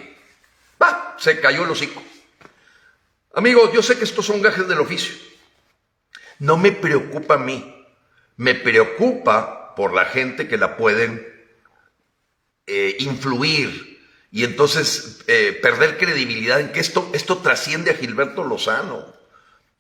Va, 0.81 1.15
se 1.19 1.39
cayó 1.39 1.63
el 1.63 1.69
hocico. 1.69 2.01
Amigos, 3.35 3.71
yo 3.71 3.83
sé 3.83 3.99
que 3.99 4.05
estos 4.05 4.25
son 4.25 4.41
gajes 4.41 4.67
del 4.67 4.79
oficio. 4.79 5.13
No 6.39 6.57
me 6.57 6.71
preocupa 6.71 7.35
a 7.35 7.37
mí 7.37 7.77
me 8.41 8.55
preocupa 8.55 9.60
por 9.81 9.95
la 9.95 10.05
gente 10.05 10.47
que 10.47 10.59
la 10.59 10.77
pueden 10.77 11.27
eh, 12.67 12.97
influir 12.99 13.99
y 14.29 14.43
entonces 14.43 15.23
eh, 15.25 15.57
perder 15.59 15.97
credibilidad 15.97 16.59
en 16.59 16.71
que 16.71 16.79
esto, 16.79 17.09
esto 17.15 17.39
trasciende 17.39 17.89
a 17.89 17.95
Gilberto 17.95 18.43
Lozano. 18.43 19.11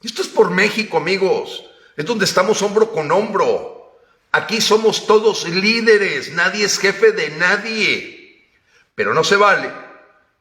Esto 0.01 0.23
es 0.23 0.27
por 0.27 0.49
México, 0.49 0.97
amigos. 0.97 1.63
Es 1.95 2.07
donde 2.07 2.25
estamos 2.25 2.63
hombro 2.63 2.91
con 2.91 3.11
hombro. 3.11 3.95
Aquí 4.31 4.59
somos 4.59 5.05
todos 5.05 5.47
líderes, 5.47 6.31
nadie 6.31 6.65
es 6.65 6.79
jefe 6.79 7.11
de 7.11 7.29
nadie. 7.37 8.49
Pero 8.95 9.13
no 9.13 9.23
se 9.23 9.35
vale 9.35 9.71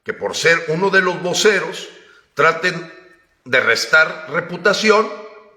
que 0.05 0.15
por 0.15 0.37
ser 0.37 0.65
uno 0.69 0.89
de 0.89 1.03
los 1.03 1.21
voceros 1.23 1.91
traten 2.33 2.91
de 3.45 3.61
restar 3.61 4.25
reputación 4.31 5.07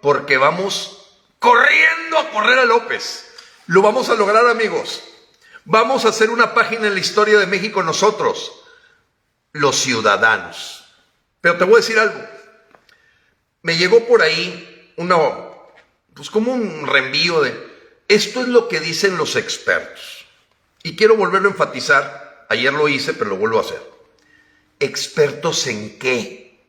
porque 0.01 0.35
vamos 0.35 1.21
corriendo 1.39 2.17
a 2.17 2.29
correr 2.31 2.59
a 2.59 2.65
López. 2.65 3.29
Lo 3.67 3.81
vamos 3.81 4.09
a 4.09 4.15
lograr, 4.15 4.47
amigos. 4.47 5.03
Vamos 5.65 6.03
a 6.05 6.09
hacer 6.09 6.29
una 6.29 6.53
página 6.53 6.87
en 6.87 6.93
la 6.93 6.99
historia 6.99 7.39
de 7.39 7.47
México 7.47 7.81
nosotros, 7.83 8.51
los 9.53 9.77
ciudadanos. 9.77 10.83
Pero 11.39 11.57
te 11.57 11.63
voy 11.63 11.75
a 11.75 11.77
decir 11.77 11.97
algo. 11.97 12.19
Me 13.61 13.77
llegó 13.77 14.05
por 14.05 14.21
ahí 14.21 14.93
una, 14.97 15.17
pues 16.13 16.29
como 16.29 16.51
un 16.51 16.85
reenvío 16.85 17.41
de, 17.41 17.55
esto 18.09 18.41
es 18.41 18.49
lo 18.49 18.67
que 18.67 18.81
dicen 18.81 19.17
los 19.17 19.37
expertos. 19.37 20.25
Y 20.83 20.97
quiero 20.97 21.15
volverlo 21.15 21.47
a 21.47 21.51
enfatizar. 21.53 22.45
Ayer 22.49 22.73
lo 22.73 22.89
hice, 22.89 23.13
pero 23.13 23.31
lo 23.31 23.37
vuelvo 23.37 23.59
a 23.59 23.61
hacer. 23.61 23.81
¿Expertos 24.79 25.65
en 25.67 25.97
qué? 25.97 26.61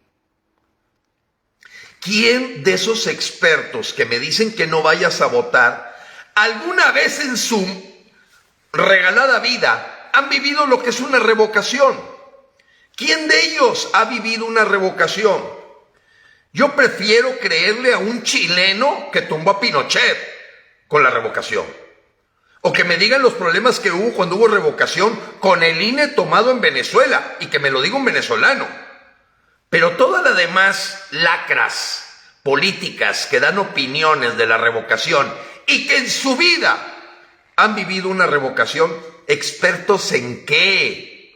¿Quién 2.01 2.63
de 2.63 2.75
esos 2.75 3.09
expertos 3.09 3.93
que 3.93 4.05
me 4.05 4.21
dicen 4.21 4.55
que 4.55 4.69
no 4.69 4.83
vayas 4.83 5.21
a 5.21 5.27
votar, 5.27 5.94
alguna 6.35 6.93
vez 6.93 7.21
en 7.21 7.37
su 7.37 7.67
regalada 8.73 9.41
vida 9.41 10.11
han 10.13 10.29
vivido 10.29 10.67
lo 10.67 10.83
que 10.83 10.91
es 10.91 11.01
una 11.01 11.19
revocación? 11.19 12.01
¿Quién 12.97 13.27
de 13.29 13.41
ellos 13.47 13.91
ha 13.93 14.05
vivido 14.05 14.47
una 14.47 14.65
revocación? 14.65 15.43
Yo 16.53 16.77
prefiero 16.77 17.37
creerle 17.41 17.93
a 17.93 17.99
un 17.99 18.23
chileno 18.23 19.11
que 19.13 19.23
tumbó 19.23 19.51
a 19.51 19.61
Pinochet 19.61 20.17
con 20.87 21.03
la 21.03 21.11
revocación. 21.11 21.65
O 22.61 22.73
que 22.73 22.85
me 22.85 22.97
digan 22.97 23.21
los 23.21 23.35
problemas 23.35 23.81
que 23.81 23.91
hubo 23.91 24.13
cuando 24.15 24.37
hubo 24.37 24.47
revocación 24.47 25.19
con 25.41 25.65
el 25.65 25.83
INE 25.83 26.09
tomado 26.09 26.53
en 26.53 26.61
Venezuela 26.61 27.37
y 27.41 27.47
que 27.47 27.59
me 27.59 27.71
lo 27.71 27.83
diga 27.83 27.97
un 27.97 28.05
venezolano. 28.05 28.67
Pero 29.69 29.97
todas 29.97 30.23
las 30.23 30.37
demás 30.37 31.09
lacras 31.11 32.05
políticas 32.45 33.27
que 33.27 33.41
dan 33.41 33.59
opiniones 33.59 34.37
de 34.37 34.47
la 34.47 34.57
revocación 34.57 35.35
y 35.67 35.87
que 35.87 35.99
en 35.99 36.11
su 36.11 36.37
vida 36.37 36.77
han 37.57 37.75
vivido 37.75 38.09
una 38.09 38.27
revocación, 38.27 38.93
expertos 39.27 40.13
en 40.13 40.45
qué? 40.45 41.33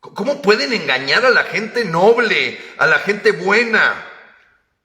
¿Cómo 0.00 0.40
pueden 0.40 0.72
engañar 0.72 1.24
a 1.26 1.30
la 1.30 1.44
gente 1.44 1.84
noble, 1.84 2.58
a 2.78 2.86
la 2.86 2.98
gente 3.00 3.32
buena, 3.32 4.06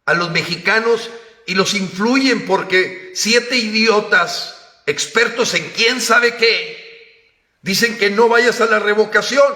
a 0.06 0.14
los 0.14 0.32
mexicanos 0.32 1.10
y 1.46 1.56
los 1.56 1.74
influyen 1.74 2.46
porque 2.46 3.12
siete 3.16 3.56
idiotas, 3.56 4.56
expertos 4.86 5.54
en 5.54 5.70
quién 5.70 6.02
sabe 6.02 6.36
qué, 6.36 7.22
dicen 7.62 7.98
que 7.98 8.10
no 8.10 8.28
vayas 8.28 8.62
a 8.62 8.66
la 8.66 8.80
revocación, 8.80 9.54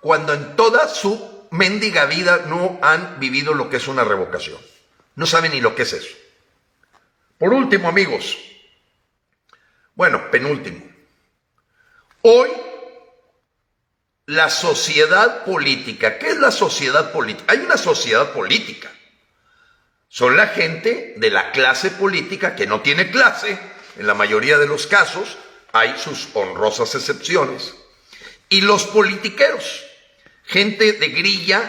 cuando 0.00 0.32
en 0.32 0.56
toda 0.56 0.88
su 0.88 1.48
mendiga 1.50 2.06
vida 2.06 2.44
no 2.46 2.78
han 2.82 3.18
vivido 3.18 3.54
lo 3.54 3.68
que 3.68 3.78
es 3.78 3.88
una 3.88 4.04
revocación. 4.04 4.58
No 5.16 5.26
saben 5.26 5.52
ni 5.52 5.60
lo 5.60 5.74
que 5.74 5.82
es 5.82 5.92
eso. 5.92 6.16
Por 7.40 7.54
último, 7.54 7.88
amigos, 7.88 8.36
bueno, 9.94 10.30
penúltimo. 10.30 10.84
Hoy, 12.20 12.50
la 14.26 14.50
sociedad 14.50 15.44
política, 15.44 16.18
¿qué 16.18 16.28
es 16.28 16.36
la 16.36 16.50
sociedad 16.50 17.10
política? 17.12 17.52
Hay 17.54 17.60
una 17.60 17.78
sociedad 17.78 18.32
política. 18.32 18.92
Son 20.10 20.36
la 20.36 20.48
gente 20.48 21.14
de 21.16 21.30
la 21.30 21.50
clase 21.50 21.90
política 21.90 22.54
que 22.54 22.66
no 22.66 22.82
tiene 22.82 23.10
clase, 23.10 23.58
en 23.96 24.06
la 24.06 24.12
mayoría 24.12 24.58
de 24.58 24.66
los 24.66 24.86
casos, 24.86 25.38
hay 25.72 25.96
sus 25.96 26.28
honrosas 26.34 26.94
excepciones, 26.94 27.74
y 28.50 28.60
los 28.60 28.84
politiqueros 28.84 29.86
gente 30.44 30.92
de 30.92 31.08
grilla 31.08 31.62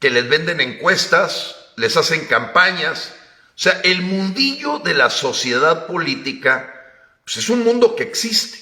que 0.00 0.10
les 0.10 0.28
venden 0.28 0.60
encuestas, 0.60 1.56
les 1.76 1.96
hacen 1.96 2.26
campañas. 2.26 3.14
O 3.56 3.58
sea, 3.58 3.80
el 3.84 4.02
mundillo 4.02 4.80
de 4.80 4.92
la 4.92 5.08
sociedad 5.08 5.86
política 5.86 6.74
pues 7.24 7.38
es 7.38 7.48
un 7.48 7.64
mundo 7.64 7.96
que 7.96 8.04
existe. 8.04 8.58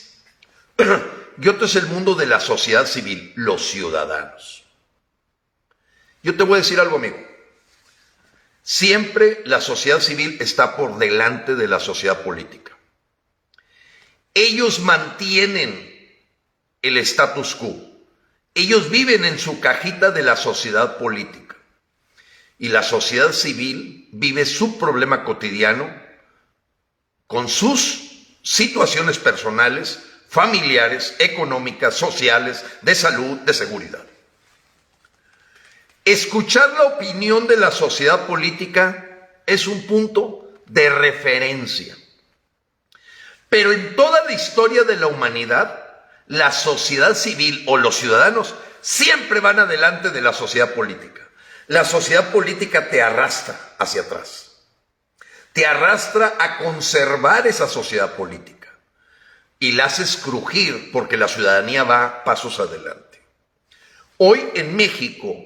Y 1.37 1.49
otro 1.49 1.67
es 1.67 1.75
el 1.75 1.87
mundo 1.87 2.15
de 2.15 2.27
la 2.27 2.39
sociedad 2.39 2.87
civil, 2.87 3.33
los 3.35 3.69
ciudadanos. 3.69 4.63
Yo 6.23 6.37
te 6.37 6.45
voy 6.45 6.55
a 6.55 6.63
decir 6.63 6.79
algo, 6.79 6.95
amigo. 6.95 7.19
Siempre 8.63 9.43
la 9.45 9.61
sociedad 9.61 9.99
civil 9.99 10.39
está 10.41 10.77
por 10.77 10.97
delante 10.97 11.57
de 11.57 11.67
la 11.67 11.81
sociedad 11.81 12.23
política. 12.23 12.79
Ellos 14.33 14.79
mantienen 14.79 16.17
el 16.83 16.99
status 16.99 17.57
quo. 17.57 17.77
Ellos 18.55 18.89
viven 18.91 19.25
en 19.25 19.41
su 19.41 19.59
cajita 19.59 20.13
de 20.13 20.23
la 20.23 20.37
sociedad 20.37 20.99
política. 20.99 21.57
Y 22.61 22.69
la 22.69 22.85
sociedad 22.85 23.33
civil 23.33 24.04
vive 24.17 24.47
su 24.47 24.79
problema 24.79 25.25
cotidiano 25.25 25.93
con 27.27 27.49
sus 27.49 28.27
situaciones 28.43 29.19
personales, 29.19 29.99
familiares, 30.29 31.17
económicas, 31.19 31.97
sociales, 31.97 32.65
de 32.83 32.95
salud, 32.95 33.39
de 33.39 33.53
seguridad. 33.53 34.03
Escuchar 36.05 36.71
la 36.75 36.85
opinión 36.85 37.49
de 37.49 37.57
la 37.57 37.73
sociedad 37.73 38.27
política 38.27 39.31
es 39.47 39.67
un 39.67 39.85
punto 39.87 40.53
de 40.67 40.91
referencia. 40.91 41.97
Pero 43.49 43.73
en 43.73 43.97
toda 43.97 44.25
la 44.25 44.33
historia 44.33 44.85
de 44.85 44.97
la 44.97 45.09
humanidad, 45.09 45.83
la 46.29 46.53
sociedad 46.53 47.15
civil 47.15 47.65
o 47.67 47.79
los 47.79 47.97
ciudadanos 47.97 48.55
siempre 48.81 49.41
van 49.41 49.59
adelante 49.59 50.11
de 50.11 50.21
la 50.21 50.33
sociedad 50.33 50.73
política. 50.75 51.24
La 51.67 51.85
sociedad 51.85 52.31
política 52.31 52.89
te 52.89 53.03
arrastra 53.03 53.59
hacia 53.79 54.03
atrás. 54.03 54.57
Te 55.53 55.67
arrastra 55.67 56.35
a 56.39 56.59
conservar 56.59 57.47
esa 57.47 57.69
sociedad 57.69 58.15
política. 58.15 58.69
Y 59.59 59.73
la 59.73 59.87
haces 59.87 60.17
crujir 60.17 60.91
porque 60.93 61.17
la 61.17 61.29
ciudadanía 61.29 61.85
va 61.85 62.25
pasos 62.25 62.61
adelante. 62.61 63.23
Hoy 64.19 64.51
en 64.55 64.77
México 64.77 65.37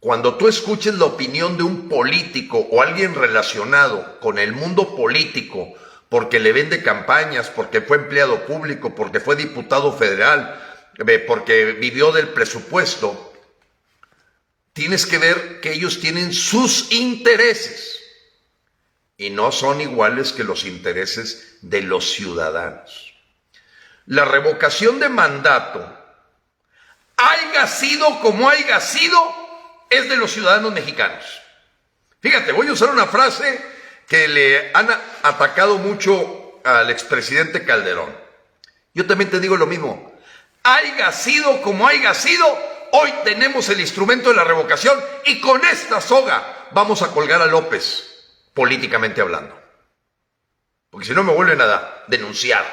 cuando 0.00 0.36
tú 0.36 0.46
escuches 0.46 0.94
la 0.94 1.06
opinión 1.06 1.56
de 1.56 1.64
un 1.64 1.88
político 1.88 2.58
o 2.70 2.82
alguien 2.82 3.16
relacionado 3.16 4.20
con 4.20 4.38
el 4.38 4.52
mundo 4.52 4.94
político, 4.94 5.74
porque 6.08 6.38
le 6.38 6.52
vende 6.52 6.84
campañas, 6.84 7.50
porque 7.50 7.80
fue 7.80 7.96
empleado 7.96 8.46
público, 8.46 8.94
porque 8.94 9.18
fue 9.18 9.34
diputado 9.34 9.92
federal, 9.92 10.56
eh, 11.04 11.18
porque 11.18 11.72
vivió 11.72 12.12
del 12.12 12.28
presupuesto, 12.28 13.27
tienes 14.78 15.06
que 15.06 15.18
ver 15.18 15.60
que 15.60 15.72
ellos 15.72 15.98
tienen 15.98 16.32
sus 16.32 16.92
intereses 16.92 18.00
y 19.16 19.28
no 19.28 19.50
son 19.50 19.80
iguales 19.80 20.32
que 20.32 20.44
los 20.44 20.64
intereses 20.64 21.56
de 21.62 21.82
los 21.82 22.12
ciudadanos. 22.12 23.12
La 24.06 24.24
revocación 24.24 25.00
de 25.00 25.08
mandato, 25.08 25.84
haya 27.16 27.66
sido 27.66 28.20
como 28.20 28.48
haya 28.48 28.80
sido, 28.80 29.18
es 29.90 30.08
de 30.08 30.16
los 30.16 30.30
ciudadanos 30.30 30.72
mexicanos. 30.72 31.24
Fíjate, 32.20 32.52
voy 32.52 32.68
a 32.68 32.72
usar 32.72 32.90
una 32.90 33.06
frase 33.06 33.60
que 34.06 34.28
le 34.28 34.70
han 34.74 34.88
atacado 35.24 35.78
mucho 35.78 36.60
al 36.62 36.88
expresidente 36.90 37.64
Calderón. 37.64 38.16
Yo 38.94 39.08
también 39.08 39.28
te 39.28 39.40
digo 39.40 39.56
lo 39.56 39.66
mismo. 39.66 40.16
Haya 40.62 41.10
sido 41.10 41.62
como 41.62 41.88
haya 41.88 42.14
sido, 42.14 42.46
hoy 42.92 43.12
tenemos 43.24 43.68
el 43.68 43.80
instrumento 43.80 44.30
de 44.30 44.36
la 44.36 44.44
revocación 44.44 44.98
y 45.26 45.40
con 45.40 45.64
esta 45.64 46.00
soga 46.00 46.68
vamos 46.72 47.02
a 47.02 47.08
colgar 47.08 47.40
a 47.40 47.46
López, 47.46 48.26
políticamente 48.54 49.20
hablando. 49.20 49.58
Porque 50.90 51.06
si 51.06 51.14
no 51.14 51.22
me 51.22 51.32
vuelven 51.32 51.60
a 51.60 52.04
denunciar. 52.08 52.64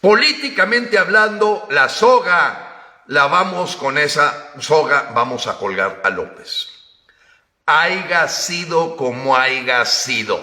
Políticamente 0.00 0.98
hablando, 0.98 1.66
la 1.70 1.88
soga 1.88 3.02
la 3.06 3.26
vamos 3.26 3.76
con 3.76 3.98
esa 3.98 4.52
soga, 4.60 5.10
vamos 5.14 5.46
a 5.46 5.58
colgar 5.58 6.00
a 6.04 6.10
López. 6.10 6.68
Haiga 7.66 8.28
sido 8.28 8.96
como 8.96 9.36
haya 9.36 9.84
sido. 9.84 10.40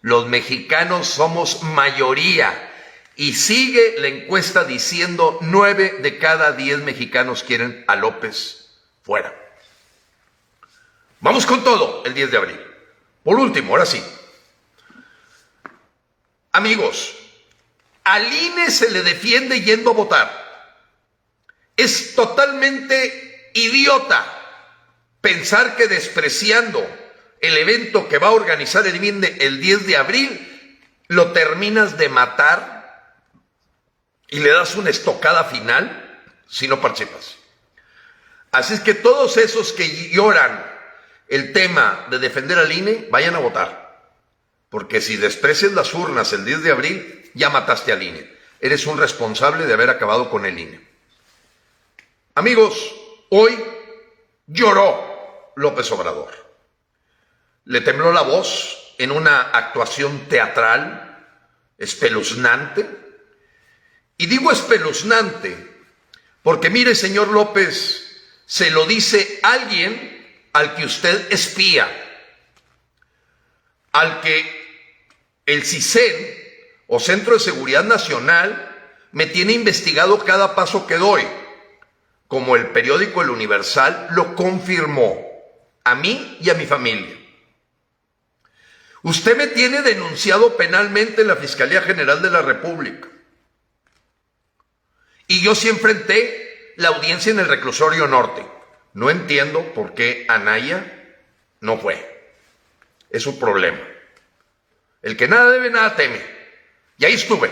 Los 0.00 0.26
mexicanos 0.26 1.08
somos 1.08 1.62
mayoría 1.62 2.69
y 3.16 3.34
sigue 3.34 3.96
la 3.98 4.08
encuesta 4.08 4.64
diciendo 4.64 5.38
nueve 5.42 5.98
de 6.00 6.18
cada 6.18 6.52
diez 6.52 6.78
mexicanos 6.78 7.42
quieren 7.42 7.84
a 7.86 7.96
López 7.96 8.70
fuera. 9.02 9.34
Vamos 11.20 11.44
con 11.44 11.62
todo 11.62 12.02
el 12.06 12.14
10 12.14 12.30
de 12.30 12.36
abril. 12.36 12.60
Por 13.22 13.38
último, 13.38 13.72
ahora 13.72 13.84
sí. 13.84 14.02
Amigos, 16.52 17.14
al 18.04 18.32
INE 18.32 18.70
se 18.70 18.90
le 18.90 19.02
defiende 19.02 19.60
yendo 19.60 19.90
a 19.90 19.94
votar. 19.94 20.50
Es 21.76 22.14
totalmente 22.14 23.50
idiota 23.54 24.24
pensar 25.20 25.76
que 25.76 25.88
despreciando 25.88 26.86
el 27.40 27.56
evento 27.56 28.08
que 28.08 28.18
va 28.18 28.28
a 28.28 28.32
organizar 28.32 28.86
el 28.86 29.02
INE 29.02 29.36
el 29.40 29.60
10 29.60 29.86
de 29.86 29.96
abril, 29.96 30.78
lo 31.08 31.32
terminas 31.32 31.98
de 31.98 32.08
matar 32.08 32.69
y 34.30 34.40
le 34.40 34.50
das 34.50 34.76
una 34.76 34.90
estocada 34.90 35.44
final 35.44 36.20
si 36.48 36.68
no 36.68 36.80
participas. 36.80 37.36
Así 38.52 38.74
es 38.74 38.80
que 38.80 38.94
todos 38.94 39.36
esos 39.36 39.72
que 39.72 40.10
lloran 40.10 40.70
el 41.30 41.52
tema 41.52 42.06
de 42.10 42.18
defender 42.18 42.58
al 42.58 42.72
INE, 42.72 43.06
vayan 43.10 43.36
a 43.36 43.38
votar. 43.38 44.02
Porque 44.68 45.00
si 45.00 45.16
desprecias 45.16 45.72
las 45.72 45.94
urnas 45.94 46.32
el 46.32 46.44
10 46.44 46.62
de 46.62 46.72
abril, 46.72 47.30
ya 47.34 47.50
mataste 47.50 47.92
al 47.92 48.02
INE. 48.02 48.36
Eres 48.60 48.86
un 48.86 48.98
responsable 48.98 49.66
de 49.66 49.72
haber 49.72 49.90
acabado 49.90 50.28
con 50.28 50.44
el 50.44 50.58
INE. 50.58 50.80
Amigos, 52.34 52.94
hoy 53.30 53.56
lloró 54.48 55.52
López 55.54 55.90
Obrador. 55.92 56.30
Le 57.64 57.80
tembló 57.80 58.12
la 58.12 58.22
voz 58.22 58.94
en 58.98 59.12
una 59.12 59.40
actuación 59.40 60.28
teatral 60.28 61.26
espeluznante. 61.78 63.09
Y 64.20 64.26
digo 64.26 64.52
espeluznante 64.52 65.56
porque 66.42 66.68
mire, 66.68 66.94
señor 66.94 67.28
López, 67.28 68.20
se 68.44 68.70
lo 68.70 68.84
dice 68.84 69.40
alguien 69.42 70.44
al 70.52 70.74
que 70.74 70.84
usted 70.84 71.32
espía, 71.32 71.88
al 73.92 74.20
que 74.20 74.44
el 75.46 75.64
CISEN 75.64 76.36
o 76.88 77.00
Centro 77.00 77.32
de 77.32 77.40
Seguridad 77.40 77.84
Nacional 77.84 78.92
me 79.12 79.24
tiene 79.24 79.54
investigado 79.54 80.22
cada 80.22 80.54
paso 80.54 80.86
que 80.86 80.98
doy 80.98 81.26
como 82.28 82.56
el 82.56 82.66
periódico 82.72 83.22
El 83.22 83.30
Universal 83.30 84.08
lo 84.10 84.36
confirmó 84.36 85.18
a 85.82 85.94
mí 85.94 86.36
y 86.42 86.50
a 86.50 86.54
mi 86.54 86.66
familia. 86.66 87.16
Usted 89.02 89.34
me 89.34 89.46
tiene 89.46 89.80
denunciado 89.80 90.58
penalmente 90.58 91.22
en 91.22 91.28
la 91.28 91.36
Fiscalía 91.36 91.80
General 91.80 92.20
de 92.20 92.30
la 92.30 92.42
República. 92.42 93.08
Y 95.30 95.42
yo 95.42 95.54
sí 95.54 95.68
enfrenté 95.68 96.74
la 96.74 96.88
audiencia 96.88 97.30
en 97.30 97.38
el 97.38 97.46
reclusorio 97.46 98.08
norte. 98.08 98.44
No 98.94 99.10
entiendo 99.10 99.62
por 99.74 99.94
qué 99.94 100.26
Anaya 100.28 100.84
no 101.60 101.78
fue. 101.78 102.34
Es 103.10 103.28
un 103.28 103.38
problema. 103.38 103.78
El 105.02 105.16
que 105.16 105.28
nada 105.28 105.48
debe, 105.52 105.70
nada 105.70 105.94
teme. 105.94 106.20
Y 106.98 107.04
ahí 107.04 107.12
estuve. 107.12 107.48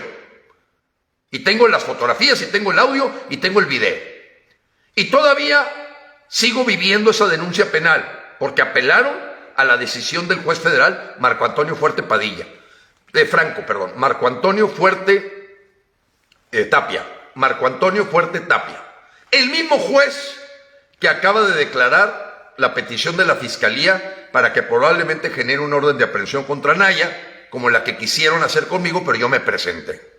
Y 1.31 1.38
tengo 1.45 1.69
las 1.69 1.85
fotografías, 1.85 2.43
y 2.43 2.47
tengo 2.47 2.73
el 2.73 2.81
audio, 2.81 3.12
y 3.31 3.37
tengo 3.37 3.61
el 3.61 3.67
video. 3.67 3.97
Y 4.97 5.05
todavía 5.05 5.64
sigo 6.27 6.64
viviendo 6.64 7.12
esa 7.12 7.29
denuncia 7.29 7.71
penal, 7.71 8.35
porque 8.41 8.61
apelaron 8.61 9.17
a 9.55 9.64
la 9.64 9.77
decisión 9.77 10.27
del 10.27 10.41
juez 10.41 10.59
federal 10.59 11.14
Marco 11.21 11.45
Antonio 11.45 11.77
Fuerte 11.77 12.03
Padilla, 12.03 12.45
de 13.12 13.25
Franco, 13.25 13.64
perdón, 13.64 13.93
Marco 13.95 14.27
Antonio 14.27 14.67
Fuerte 14.67 15.61
eh, 16.51 16.64
Tapia, 16.64 17.05
Marco 17.38 17.68
Antonio 17.68 18.05
Fuerte 18.05 18.40
Tapia. 18.40 18.83
El 19.31 19.51
mismo 19.51 19.79
juez 19.79 20.37
que 20.98 21.09
acaba 21.09 21.42
de 21.42 21.55
declarar 21.55 22.55
la 22.57 22.74
petición 22.74 23.16
de 23.16 23.24
la 23.24 23.37
fiscalía 23.37 24.29
para 24.33 24.53
que 24.53 24.64
probablemente 24.64 25.31
genere 25.31 25.61
un 25.61 25.72
orden 25.72 25.96
de 25.96 26.03
aprehensión 26.03 26.42
contra 26.42 26.74
Naya, 26.74 27.46
como 27.51 27.70
la 27.70 27.85
que 27.85 27.96
quisieron 27.96 28.42
hacer 28.42 28.66
conmigo, 28.66 29.05
pero 29.07 29.18
yo 29.18 29.29
me 29.29 29.38
presenté. 29.38 30.18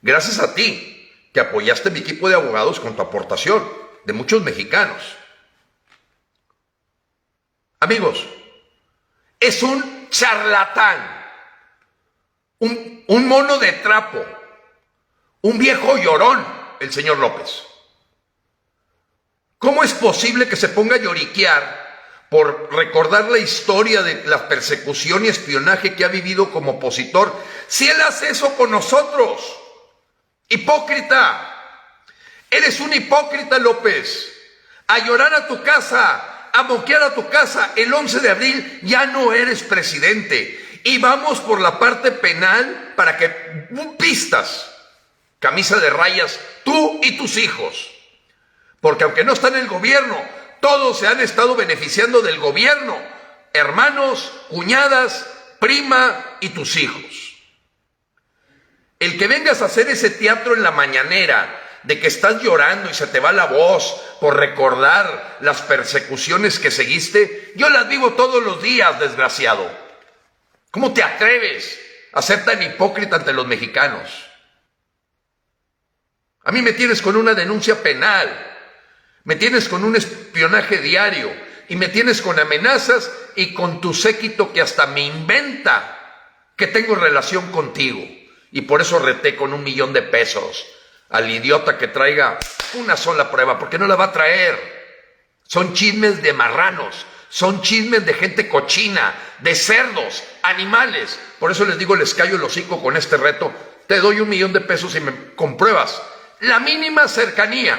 Gracias 0.00 0.38
a 0.38 0.54
ti, 0.54 1.12
que 1.34 1.40
apoyaste 1.40 1.90
mi 1.90 1.98
equipo 1.98 2.30
de 2.30 2.36
abogados 2.36 2.80
con 2.80 2.96
tu 2.96 3.02
aportación, 3.02 3.62
de 4.06 4.14
muchos 4.14 4.42
mexicanos. 4.42 5.14
Amigos, 7.80 8.26
es 9.38 9.62
un 9.62 10.08
charlatán, 10.08 11.22
un, 12.60 13.04
un 13.08 13.28
mono 13.28 13.58
de 13.58 13.72
trapo, 13.72 14.24
un 15.42 15.58
viejo 15.58 15.96
llorón, 15.96 16.44
el 16.80 16.92
señor 16.92 17.18
López. 17.18 17.62
¿Cómo 19.58 19.84
es 19.84 19.92
posible 19.92 20.48
que 20.48 20.56
se 20.56 20.68
ponga 20.70 20.96
a 20.96 21.00
lloriquear 21.00 21.80
por 22.30 22.72
recordar 22.72 23.24
la 23.30 23.38
historia 23.38 24.02
de 24.02 24.24
la 24.24 24.48
persecución 24.48 25.24
y 25.24 25.28
espionaje 25.28 25.94
que 25.94 26.04
ha 26.04 26.08
vivido 26.08 26.50
como 26.50 26.72
opositor 26.72 27.34
si 27.68 27.88
él 27.88 28.00
hace 28.00 28.30
eso 28.30 28.54
con 28.56 28.70
nosotros? 28.70 29.58
Hipócrita. 30.48 31.46
Eres 32.50 32.80
un 32.80 32.92
hipócrita, 32.92 33.58
López. 33.58 34.36
a 34.88 34.98
llorar 35.06 35.32
a 35.34 35.46
tu 35.46 35.62
casa, 35.62 36.50
a 36.52 36.62
moquear 36.64 37.02
a 37.02 37.14
tu 37.14 37.28
casa. 37.28 37.72
El 37.76 37.92
11 37.94 38.20
de 38.20 38.30
abril 38.30 38.80
ya 38.82 39.06
no 39.06 39.32
eres 39.32 39.62
presidente. 39.62 40.80
Y 40.82 40.98
vamos 40.98 41.40
por 41.40 41.60
la 41.60 41.78
parte 41.78 42.10
penal 42.10 42.94
para 42.96 43.16
que 43.16 43.28
pistas, 43.98 44.69
camisa 45.40 45.80
de 45.80 45.90
rayas, 45.90 46.38
tú 46.64 47.00
y 47.02 47.16
tus 47.16 47.36
hijos. 47.36 47.90
Porque 48.80 49.04
aunque 49.04 49.24
no 49.24 49.32
están 49.32 49.54
en 49.54 49.62
el 49.62 49.68
gobierno, 49.68 50.22
todos 50.60 50.98
se 50.98 51.08
han 51.08 51.20
estado 51.20 51.56
beneficiando 51.56 52.22
del 52.22 52.38
gobierno. 52.38 52.96
Hermanos, 53.52 54.32
cuñadas, 54.48 55.26
prima 55.58 56.38
y 56.40 56.50
tus 56.50 56.76
hijos. 56.76 57.36
El 59.00 59.18
que 59.18 59.26
vengas 59.26 59.62
a 59.62 59.66
hacer 59.66 59.88
ese 59.88 60.10
teatro 60.10 60.54
en 60.54 60.62
la 60.62 60.70
mañanera, 60.70 61.56
de 61.82 61.98
que 61.98 62.08
estás 62.08 62.42
llorando 62.42 62.90
y 62.90 62.94
se 62.94 63.06
te 63.06 63.20
va 63.20 63.32
la 63.32 63.46
voz 63.46 64.00
por 64.20 64.36
recordar 64.36 65.38
las 65.40 65.62
persecuciones 65.62 66.58
que 66.58 66.70
seguiste, 66.70 67.52
yo 67.56 67.70
las 67.70 67.88
vivo 67.88 68.12
todos 68.12 68.42
los 68.42 68.62
días, 68.62 69.00
desgraciado. 69.00 69.70
¿Cómo 70.70 70.92
te 70.92 71.02
atreves 71.02 71.80
a 72.12 72.20
ser 72.20 72.44
tan 72.44 72.62
hipócrita 72.62 73.16
ante 73.16 73.32
los 73.32 73.46
mexicanos? 73.46 74.29
A 76.50 76.52
mí 76.52 76.62
me 76.62 76.72
tienes 76.72 77.00
con 77.00 77.14
una 77.14 77.34
denuncia 77.34 77.80
penal, 77.80 78.28
me 79.22 79.36
tienes 79.36 79.68
con 79.68 79.84
un 79.84 79.94
espionaje 79.94 80.78
diario 80.78 81.32
y 81.68 81.76
me 81.76 81.86
tienes 81.86 82.20
con 82.20 82.40
amenazas 82.40 83.08
y 83.36 83.54
con 83.54 83.80
tu 83.80 83.94
séquito 83.94 84.52
que 84.52 84.60
hasta 84.60 84.88
me 84.88 85.02
inventa 85.02 85.96
que 86.56 86.66
tengo 86.66 86.96
relación 86.96 87.52
contigo. 87.52 88.00
Y 88.50 88.62
por 88.62 88.80
eso 88.80 88.98
reté 88.98 89.36
con 89.36 89.52
un 89.52 89.62
millón 89.62 89.92
de 89.92 90.02
pesos 90.02 90.66
al 91.10 91.30
idiota 91.30 91.78
que 91.78 91.86
traiga 91.86 92.40
una 92.74 92.96
sola 92.96 93.30
prueba, 93.30 93.56
porque 93.56 93.78
no 93.78 93.86
la 93.86 93.94
va 93.94 94.06
a 94.06 94.12
traer. 94.12 94.58
Son 95.44 95.72
chismes 95.72 96.20
de 96.20 96.32
marranos, 96.32 97.06
son 97.28 97.62
chismes 97.62 98.04
de 98.04 98.14
gente 98.14 98.48
cochina, 98.48 99.14
de 99.38 99.54
cerdos, 99.54 100.24
animales. 100.42 101.16
Por 101.38 101.52
eso 101.52 101.64
les 101.64 101.78
digo, 101.78 101.94
les 101.94 102.12
callo 102.12 102.34
el 102.34 102.42
hocico 102.42 102.82
con 102.82 102.96
este 102.96 103.18
reto. 103.18 103.52
Te 103.86 104.00
doy 104.00 104.18
un 104.18 104.28
millón 104.28 104.52
de 104.52 104.60
pesos 104.60 104.96
y 104.96 105.00
me 105.00 105.12
compruebas 105.36 106.02
la 106.40 106.60
mínima 106.60 107.08
cercanía 107.08 107.78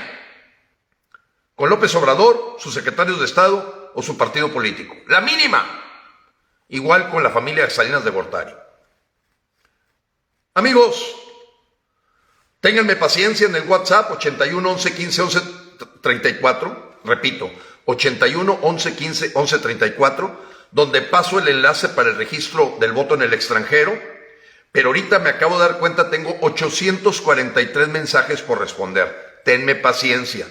con 1.55 1.69
López 1.69 1.93
Obrador, 1.95 2.57
sus 2.59 2.73
secretarios 2.73 3.19
de 3.19 3.25
Estado 3.25 3.91
o 3.93 4.01
su 4.01 4.17
partido 4.17 4.51
político. 4.51 4.95
La 5.07 5.21
mínima. 5.21 5.65
Igual 6.69 7.09
con 7.09 7.21
la 7.21 7.29
familia 7.29 7.69
Salinas 7.69 8.03
de 8.03 8.11
Gortari. 8.11 8.53
Amigos, 10.53 11.21
Ténganme 12.61 12.95
paciencia 12.95 13.47
en 13.47 13.55
el 13.55 13.67
WhatsApp 13.67 14.11
81 14.11 14.69
11 14.69 14.93
15 14.93 15.21
11 15.23 15.41
34, 15.99 16.99
repito, 17.05 17.51
81 17.85 18.59
11 18.61 18.95
15 18.95 19.31
11 19.33 19.57
34, 19.57 20.41
donde 20.69 21.01
paso 21.01 21.39
el 21.39 21.47
enlace 21.47 21.89
para 21.89 22.09
el 22.09 22.17
registro 22.17 22.77
del 22.79 22.91
voto 22.91 23.15
en 23.15 23.23
el 23.23 23.33
extranjero, 23.33 23.99
pero 24.71 24.89
ahorita 24.89 25.19
me 25.19 25.29
acabo 25.29 25.59
de 25.59 25.67
dar 25.67 25.79
cuenta, 25.79 26.09
tengo 26.09 26.37
843 26.41 27.89
mensajes 27.89 28.41
por 28.41 28.59
responder. 28.59 29.41
Tenme 29.43 29.75
paciencia. 29.75 30.47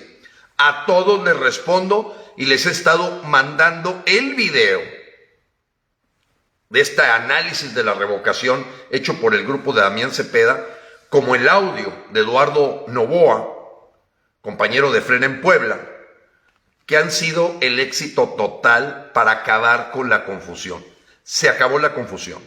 A 0.58 0.84
todos 0.84 1.24
les 1.24 1.36
respondo 1.36 2.16
y 2.36 2.46
les 2.46 2.66
he 2.66 2.70
estado 2.70 3.22
mandando 3.22 4.02
el 4.06 4.34
video 4.34 4.80
de 6.68 6.80
este 6.80 7.02
análisis 7.02 7.74
de 7.74 7.82
la 7.82 7.94
revocación 7.94 8.64
hecho 8.90 9.20
por 9.20 9.34
el 9.34 9.46
grupo 9.46 9.72
de 9.72 9.80
Damián 9.80 10.12
Cepeda 10.12 10.66
como 11.08 11.34
el 11.34 11.48
audio 11.48 11.92
de 12.10 12.20
Eduardo 12.20 12.84
Novoa, 12.88 13.48
compañero 14.42 14.92
de 14.92 15.00
Frena 15.00 15.26
en 15.26 15.40
Puebla, 15.40 15.80
que 16.86 16.96
han 16.96 17.10
sido 17.10 17.56
el 17.60 17.80
éxito 17.80 18.34
total 18.36 19.10
para 19.14 19.32
acabar 19.32 19.90
con 19.92 20.10
la 20.10 20.24
confusión. 20.24 20.84
Se 21.22 21.48
acabó 21.48 21.78
la 21.78 21.94
confusión. 21.94 22.40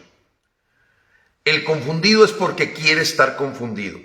El 1.44 1.62
confundido 1.64 2.24
es 2.24 2.32
porque 2.32 2.72
quiere 2.72 3.02
estar 3.02 3.36
confundido. 3.36 4.00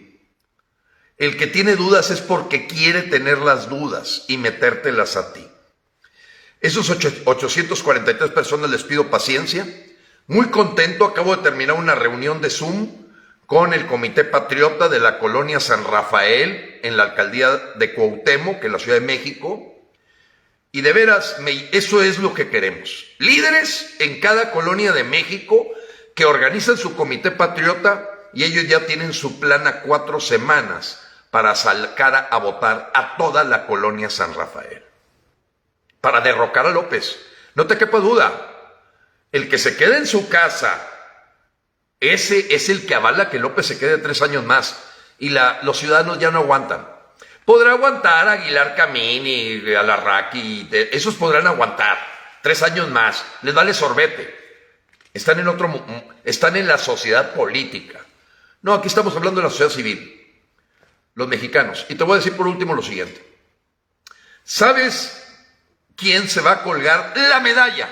El 1.18 1.38
que 1.38 1.48
tiene 1.48 1.76
dudas 1.76 2.12
es 2.12 2.20
porque 2.20 2.68
quiere 2.68 3.04
tener 3.04 3.40
las 3.40 3.70
dudas 3.70 4.26
y 4.28 4.38
metértelas 4.38 5.16
a 5.16 5.32
ti. 5.32 5.48
Esos 6.60 6.90
843 6.90 8.32
personas 8.32 8.70
les 8.70 8.84
pido 8.84 9.10
paciencia. 9.10 9.66
Muy 10.28 10.48
contento, 10.48 11.06
acabo 11.06 11.36
de 11.36 11.42
terminar 11.42 11.78
una 11.78 11.96
reunión 11.96 12.42
de 12.42 12.50
Zoom 12.50 12.90
con 13.46 13.74
el 13.74 13.88
Comité 13.88 14.26
Patriota 14.26 14.90
de 14.90 15.00
la 15.00 15.18
colonia 15.18 15.62
San 15.62 15.86
Rafael 15.86 16.80
en 16.84 16.98
la 16.98 17.04
alcaldía 17.04 17.56
de 17.76 17.94
Cuauhtémoc, 17.94 18.60
que 18.60 18.68
es 18.68 18.74
la 18.74 18.80
Ciudad 18.80 19.00
de 19.00 19.06
México. 19.06 19.76
Y 20.74 20.82
de 20.82 20.94
veras, 20.94 21.38
eso 21.72 22.02
es 22.02 22.20
lo 22.20 22.34
que 22.34 22.50
queremos. 22.50 23.08
Líderes 23.18 23.96
en 24.00 24.20
cada 24.20 24.52
colonia 24.52 24.92
de 24.92 25.04
México 25.04 25.66
que 26.20 26.26
organizan 26.26 26.76
su 26.76 26.98
Comité 26.98 27.32
Patriota 27.32 28.10
y 28.34 28.44
ellos 28.44 28.68
ya 28.68 28.86
tienen 28.86 29.14
su 29.14 29.40
plan 29.40 29.66
a 29.68 29.80
cuatro 29.84 30.20
semanas 30.20 31.02
para 31.32 31.56
sacar 31.56 32.28
a 32.30 32.38
votar 32.40 32.92
a 32.94 33.16
toda 33.16 33.46
la 33.46 33.66
colonia 33.66 34.10
San 34.10 34.34
Rafael. 34.34 34.84
Para 36.02 36.20
derrocar 36.20 36.66
a 36.66 36.72
López. 36.72 37.18
No 37.56 37.68
te 37.68 37.78
quepa 37.78 38.00
duda. 38.00 38.34
El 39.32 39.48
que 39.48 39.58
se 39.58 39.78
quede 39.78 39.96
en 39.96 40.08
su 40.08 40.28
casa 40.28 40.78
ese 42.02 42.54
es 42.54 42.68
el 42.68 42.86
que 42.86 42.96
avala 42.96 43.30
que 43.30 43.40
López 43.40 43.68
se 43.68 43.80
quede 43.80 43.98
tres 44.00 44.22
años 44.22 44.44
más 44.44 44.78
y 45.20 45.30
los 45.30 45.78
ciudadanos 45.78 46.20
ya 46.20 46.32
no 46.32 46.40
aguantan. 46.40 46.86
Podrá 47.46 47.72
aguantar 47.72 48.28
Aguilar 48.28 48.76
Camín 48.76 49.26
y 49.26 49.74
Alarraqui, 49.74 50.68
esos 50.92 51.16
podrán 51.16 51.48
aguantar 51.48 51.98
tres 52.42 52.62
años 52.62 52.90
más, 52.90 53.24
les 53.42 53.54
vale 53.54 53.74
sorbete. 53.74 54.39
Están 55.14 55.40
en 55.40 55.48
otro, 55.48 55.86
están 56.24 56.56
en 56.56 56.68
la 56.68 56.78
sociedad 56.78 57.34
política. 57.34 58.00
No, 58.62 58.74
aquí 58.74 58.88
estamos 58.88 59.16
hablando 59.16 59.42
de 59.42 59.48
la 59.48 59.52
sociedad 59.52 59.72
civil, 59.72 60.42
los 61.16 61.28
mexicanos. 61.28 61.86
Y 61.90 61.96
te 61.96 62.04
voy 62.04 62.14
a 62.14 62.18
decir 62.18 62.36
por 62.36 62.48
último 62.48 62.76
lo 62.76 62.82
siguiente. 62.82 63.26
¿Sabes 64.44 65.24
quién 65.96 66.30
se 66.30 66.42
va 66.42 66.52
a 66.52 66.64
colgar 66.64 67.14
la 67.16 67.40
medalla 67.40 67.90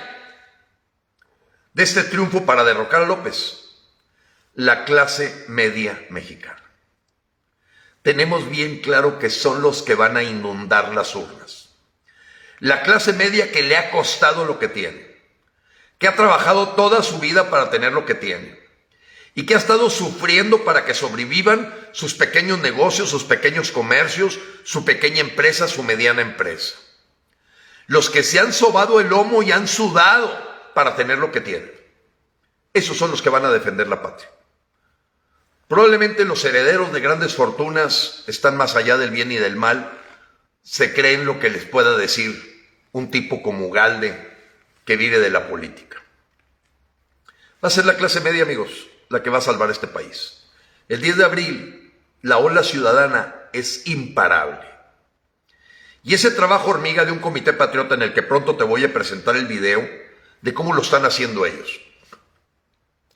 de 1.73 1.83
este 1.83 2.03
triunfo 2.03 2.45
para 2.45 2.63
derrocar 2.63 3.03
a 3.03 3.05
López? 3.05 3.67
la 4.57 4.85
clase 4.85 5.45
media 5.49 6.03
mexicana. 6.09 6.63
Tenemos 8.01 8.49
bien 8.49 8.79
claro 8.79 9.19
que 9.19 9.29
son 9.29 9.61
los 9.61 9.83
que 9.83 9.93
van 9.93 10.17
a 10.17 10.23
inundar 10.23 10.95
las 10.95 11.13
urnas. 11.13 11.69
La 12.59 12.81
clase 12.81 13.13
media 13.13 13.51
que 13.51 13.61
le 13.61 13.77
ha 13.77 13.91
costado 13.91 14.45
lo 14.45 14.57
que 14.57 14.67
tiene, 14.67 15.06
que 15.97 16.07
ha 16.07 16.15
trabajado 16.15 16.69
toda 16.69 17.01
su 17.03 17.19
vida 17.19 17.49
para 17.49 17.69
tener 17.69 17.93
lo 17.93 18.05
que 18.05 18.15
tiene 18.15 18.59
y 19.37 19.45
que 19.45 19.53
ha 19.53 19.57
estado 19.57 19.89
sufriendo 19.89 20.63
para 20.65 20.83
que 20.83 20.95
sobrevivan 20.95 21.73
sus 21.91 22.15
pequeños 22.15 22.59
negocios, 22.59 23.09
sus 23.09 23.23
pequeños 23.23 23.71
comercios, 23.71 24.39
su 24.63 24.83
pequeña 24.83 25.19
empresa, 25.19 25.67
su 25.67 25.83
mediana 25.83 26.23
empresa. 26.23 26.75
Los 27.85 28.09
que 28.09 28.23
se 28.23 28.39
han 28.39 28.51
sobado 28.51 28.99
el 28.99 29.09
lomo 29.09 29.43
y 29.43 29.51
han 29.51 29.67
sudado 29.67 30.35
para 30.73 30.95
tener 30.95 31.19
lo 31.19 31.31
que 31.31 31.41
tienen. 31.41 31.71
Esos 32.73 32.97
son 32.97 33.11
los 33.11 33.21
que 33.21 33.29
van 33.29 33.45
a 33.45 33.51
defender 33.51 33.87
la 33.87 34.01
patria. 34.01 34.27
Probablemente 35.67 36.25
los 36.25 36.43
herederos 36.43 36.91
de 36.91 36.99
grandes 36.99 37.35
fortunas 37.35 38.23
están 38.25 38.57
más 38.57 38.75
allá 38.75 38.97
del 38.97 39.11
bien 39.11 39.31
y 39.31 39.35
del 39.35 39.55
mal, 39.55 39.99
se 40.63 40.93
creen 40.93 41.25
lo 41.25 41.39
que 41.39 41.49
les 41.49 41.63
pueda 41.63 41.95
decir 41.95 42.65
un 42.91 43.11
tipo 43.11 43.43
como 43.43 43.69
Galde 43.69 44.35
que 44.83 44.97
vive 44.97 45.19
de 45.19 45.29
la 45.29 45.47
política. 45.47 45.86
Va 47.63 47.67
a 47.67 47.71
ser 47.71 47.85
la 47.85 47.97
clase 47.97 48.21
media, 48.21 48.43
amigos, 48.43 48.87
la 49.09 49.23
que 49.23 49.29
va 49.29 49.39
a 49.39 49.41
salvar 49.41 49.69
este 49.69 49.87
país. 49.87 50.43
El 50.89 51.01
10 51.01 51.17
de 51.17 51.25
abril, 51.25 51.93
la 52.21 52.37
ola 52.37 52.63
ciudadana 52.63 53.35
es 53.53 53.87
imparable. 53.87 54.67
Y 56.03 56.13
ese 56.13 56.31
trabajo 56.31 56.69
hormiga 56.69 57.03
de 57.03 57.11
un 57.11 57.19
comité 57.19 57.53
patriota 57.53 57.95
en 57.95 58.03
el 58.03 58.13
que 58.13 58.23
pronto 58.23 58.55
te 58.55 58.63
voy 58.63 58.83
a 58.83 58.93
presentar 58.93 59.35
el 59.35 59.47
video 59.47 59.87
de 60.41 60.53
cómo 60.53 60.73
lo 60.73 60.81
están 60.81 61.05
haciendo 61.05 61.45
ellos. 61.45 61.81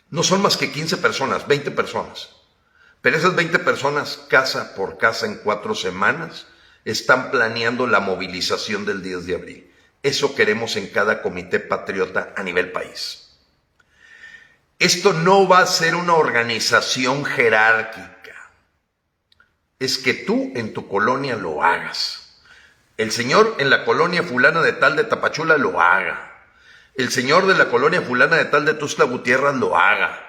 No 0.09 0.23
son 0.23 0.41
más 0.41 0.57
que 0.57 0.71
15 0.71 0.97
personas, 0.97 1.47
20 1.47 1.71
personas 1.71 2.41
pero 3.01 3.17
esas 3.17 3.35
20 3.35 3.59
personas, 3.59 4.17
casa 4.29 4.75
por 4.75 4.97
casa 4.97 5.25
en 5.25 5.35
cuatro 5.35 5.73
semanas, 5.73 6.45
están 6.85 7.31
planeando 7.31 7.87
la 7.87 7.99
movilización 7.99 8.85
del 8.85 9.01
10 9.01 9.25
de 9.25 9.35
abril. 9.35 9.71
Eso 10.03 10.35
queremos 10.35 10.75
en 10.75 10.87
cada 10.87 11.21
comité 11.21 11.59
patriota 11.59 12.33
a 12.35 12.43
nivel 12.43 12.71
país. 12.71 13.30
Esto 14.81 15.13
no 15.13 15.47
va 15.47 15.59
a 15.59 15.67
ser 15.67 15.93
una 15.93 16.15
organización 16.15 17.23
jerárquica. 17.23 18.49
Es 19.77 19.99
que 19.99 20.15
tú 20.15 20.51
en 20.55 20.73
tu 20.73 20.87
colonia 20.87 21.35
lo 21.35 21.61
hagas. 21.61 22.41
El 22.97 23.11
señor 23.11 23.57
en 23.59 23.69
la 23.69 23.85
colonia 23.85 24.23
fulana 24.23 24.63
de 24.63 24.73
tal 24.73 24.95
de 24.95 25.03
Tapachula 25.03 25.57
lo 25.57 25.79
haga. 25.79 26.47
El 26.95 27.11
señor 27.11 27.45
de 27.45 27.53
la 27.53 27.69
colonia 27.69 28.01
fulana 28.01 28.37
de 28.37 28.45
tal 28.45 28.65
de 28.65 28.73
Tuzla 28.73 29.05
Gutiérrez 29.05 29.53
lo 29.53 29.77
haga 29.77 30.19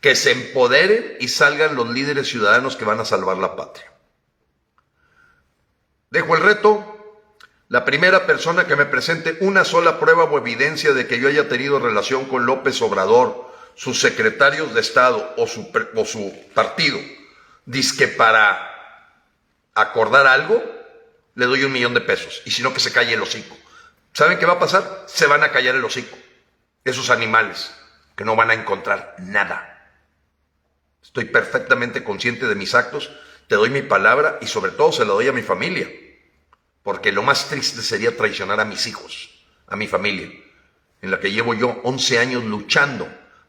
que 0.00 0.14
se 0.14 0.30
empoderen 0.32 1.18
y 1.20 1.28
salgan 1.28 1.74
los 1.74 1.90
líderes 1.90 2.28
ciudadanos 2.28 2.76
que 2.76 2.86
van 2.86 3.00
a 3.00 3.04
salvar 3.04 3.36
la 3.36 3.56
patria. 3.56 3.92
Dejo 6.08 6.34
el 6.34 6.42
reto, 6.42 6.94
La 7.70 7.84
primera 7.84 8.24
persona 8.24 8.66
que 8.66 8.76
me 8.76 8.86
presente 8.86 9.36
una 9.40 9.62
sola 9.62 10.00
prueba 10.00 10.24
o 10.24 10.38
evidencia 10.38 10.94
de 10.94 11.06
que 11.06 11.20
yo 11.20 11.28
haya 11.28 11.50
tenido 11.50 11.78
relación 11.78 12.24
con 12.24 12.46
López 12.46 12.80
Obrador, 12.80 13.47
sus 13.78 14.00
secretarios 14.00 14.74
de 14.74 14.80
Estado 14.80 15.34
o 15.38 15.46
su, 15.46 15.70
o 15.94 16.04
su 16.04 16.34
partido, 16.52 16.98
dice 17.64 17.96
que 17.96 18.08
para 18.08 18.58
acordar 19.72 20.26
algo, 20.26 20.62
le 21.34 21.46
doy 21.46 21.64
un 21.64 21.72
millón 21.72 21.94
de 21.94 22.02
pesos. 22.02 22.42
Y 22.44 22.50
si 22.50 22.62
no, 22.62 22.74
que 22.74 22.80
se 22.80 22.92
calle 22.92 23.14
el 23.14 23.22
hocico. 23.22 23.56
¿Saben 24.12 24.38
qué 24.38 24.44
va 24.44 24.54
a 24.54 24.58
pasar? 24.58 25.04
Se 25.06 25.26
van 25.26 25.44
a 25.44 25.52
callar 25.52 25.76
el 25.76 25.84
hocico. 25.84 26.18
Esos 26.84 27.08
animales 27.08 27.72
que 28.16 28.24
no 28.24 28.36
van 28.36 28.50
a 28.50 28.54
encontrar 28.54 29.14
nada. 29.20 29.90
Estoy 31.00 31.26
perfectamente 31.26 32.02
consciente 32.02 32.46
de 32.46 32.56
mis 32.56 32.74
actos, 32.74 33.10
te 33.46 33.54
doy 33.54 33.70
mi 33.70 33.82
palabra 33.82 34.38
y 34.42 34.48
sobre 34.48 34.72
todo 34.72 34.92
se 34.92 35.04
la 35.04 35.12
doy 35.12 35.28
a 35.28 35.32
mi 35.32 35.42
familia 35.42 35.88
porque 36.88 37.12
lo 37.12 37.22
más 37.22 37.50
triste 37.50 37.82
sería 37.82 38.16
traicionar 38.16 38.60
a 38.60 38.64
mis 38.64 38.86
hijos, 38.86 39.28
a 39.66 39.76
mi 39.76 39.86
familia, 39.86 40.30
en 41.02 41.10
la 41.10 41.20
que 41.20 41.30
llevo 41.30 41.52
yo 41.52 41.78
11 41.84 42.18
años 42.18 42.44
luchando 42.44 43.06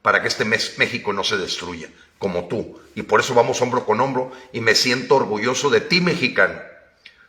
para 0.09 0.23
que 0.23 0.27
este 0.27 0.43
mes 0.43 0.79
México 0.79 1.13
no 1.13 1.23
se 1.23 1.37
destruya, 1.37 1.87
como 2.17 2.47
tú. 2.47 2.81
Y 2.95 3.03
por 3.03 3.19
eso 3.19 3.35
vamos 3.35 3.61
hombro 3.61 3.85
con 3.85 4.01
hombro 4.01 4.31
y 4.51 4.59
me 4.59 4.73
siento 4.73 5.17
orgulloso 5.17 5.69
de 5.69 5.81
ti, 5.81 6.01
mexicano, 6.01 6.59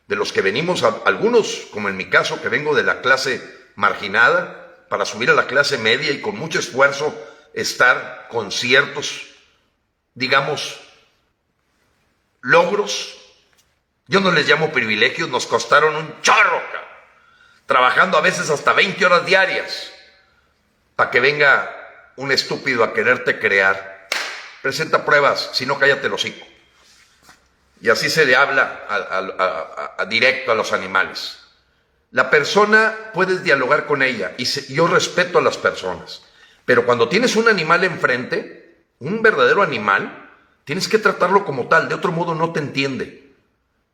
de 0.08 0.16
los 0.16 0.32
que 0.32 0.40
venimos, 0.40 0.82
algunos, 0.82 1.66
como 1.72 1.90
en 1.90 1.98
mi 1.98 2.08
caso, 2.08 2.40
que 2.40 2.48
vengo 2.48 2.74
de 2.74 2.82
la 2.82 3.02
clase 3.02 3.46
marginada, 3.74 4.86
para 4.88 5.04
subir 5.04 5.28
a 5.28 5.34
la 5.34 5.46
clase 5.46 5.76
media 5.76 6.10
y 6.10 6.22
con 6.22 6.38
mucho 6.38 6.58
esfuerzo 6.58 7.14
estar 7.52 8.28
con 8.30 8.50
ciertos, 8.50 9.26
digamos, 10.14 10.80
logros 12.40 13.18
yo 14.06 14.20
no 14.20 14.30
les 14.32 14.48
llamo 14.48 14.72
privilegios, 14.72 15.28
nos 15.28 15.46
costaron 15.46 15.96
un 15.96 16.22
chorro, 16.22 16.62
trabajando 17.66 18.16
a 18.16 18.22
veces 18.22 18.48
hasta 18.48 18.72
20 18.72 19.04
horas 19.04 19.26
diarias, 19.26 19.92
para 20.96 21.10
que 21.10 21.20
venga 21.20 21.76
un 22.20 22.32
estúpido 22.32 22.84
a 22.84 22.92
quererte 22.92 23.38
crear. 23.38 24.08
Presenta 24.60 25.06
pruebas, 25.06 25.50
si 25.54 25.64
no 25.64 25.78
cállate 25.78 26.06
el 26.06 26.12
hocico. 26.12 26.46
Y 27.80 27.88
así 27.88 28.10
se 28.10 28.26
le 28.26 28.36
habla 28.36 28.84
a, 29.96 30.04
directo 30.04 30.52
a 30.52 30.54
los 30.54 30.74
animales. 30.74 31.38
La 32.10 32.28
persona 32.28 32.94
puedes 33.14 33.42
dialogar 33.42 33.86
con 33.86 34.02
ella 34.02 34.34
y 34.36 34.44
yo 34.74 34.86
respeto 34.86 35.38
a 35.38 35.42
las 35.42 35.56
personas, 35.56 36.22
pero 36.66 36.84
cuando 36.84 37.08
tienes 37.08 37.36
un 37.36 37.48
animal 37.48 37.84
enfrente, 37.84 38.84
un 38.98 39.22
verdadero 39.22 39.62
animal, 39.62 40.30
tienes 40.64 40.88
que 40.88 40.98
tratarlo 40.98 41.46
como 41.46 41.68
tal, 41.68 41.88
de 41.88 41.94
otro 41.94 42.12
modo 42.12 42.34
no 42.34 42.52
te 42.52 42.60
entiende. 42.60 43.32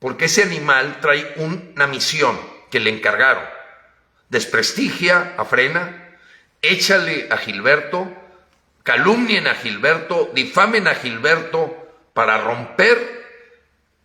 Porque 0.01 0.25
ese 0.25 0.43
animal 0.43 0.99
trae 1.01 1.33
una 1.37 1.87
misión 1.87 2.37
que 2.73 2.81
le 2.81 2.91
encargaron. 2.91 3.45
Desprestigia 4.31 5.35
a 5.39 5.45
Frena, 5.45 6.19
échale 6.61 7.29
a 7.31 7.37
Gilberto, 7.37 8.11
calumnien 8.87 9.49
a 9.49 9.57
Gilberto, 9.57 10.31
difamen 10.33 10.87
a 10.87 10.95
Gilberto 10.95 11.89
para 12.15 12.39
romper 12.39 12.97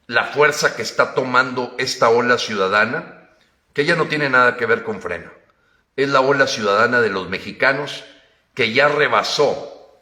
la 0.08 0.24
fuerza 0.24 0.76
que 0.76 0.82
está 0.82 1.14
tomando 1.14 1.76
esta 1.78 2.10
ola 2.10 2.40
ciudadana, 2.40 3.30
que 3.74 3.86
ya 3.86 3.96
no 3.96 4.08
tiene 4.08 4.28
nada 4.28 4.58
que 4.58 4.66
ver 4.66 4.84
con 4.84 5.00
Frena. 5.00 5.32
Es 5.96 6.10
la 6.10 6.22
ola 6.22 6.48
ciudadana 6.48 7.00
de 7.00 7.12
los 7.12 7.30
mexicanos 7.30 8.04
que 8.56 8.74
ya 8.74 8.88
rebasó 8.88 10.02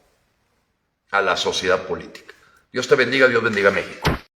a 1.12 1.22
la 1.22 1.36
sociedad 1.36 1.84
política. 1.84 2.34
Dios 2.72 2.88
te 2.88 2.96
bendiga, 2.96 3.28
Dios 3.28 3.44
bendiga 3.44 3.70
a 3.70 3.74
México. 3.74 4.19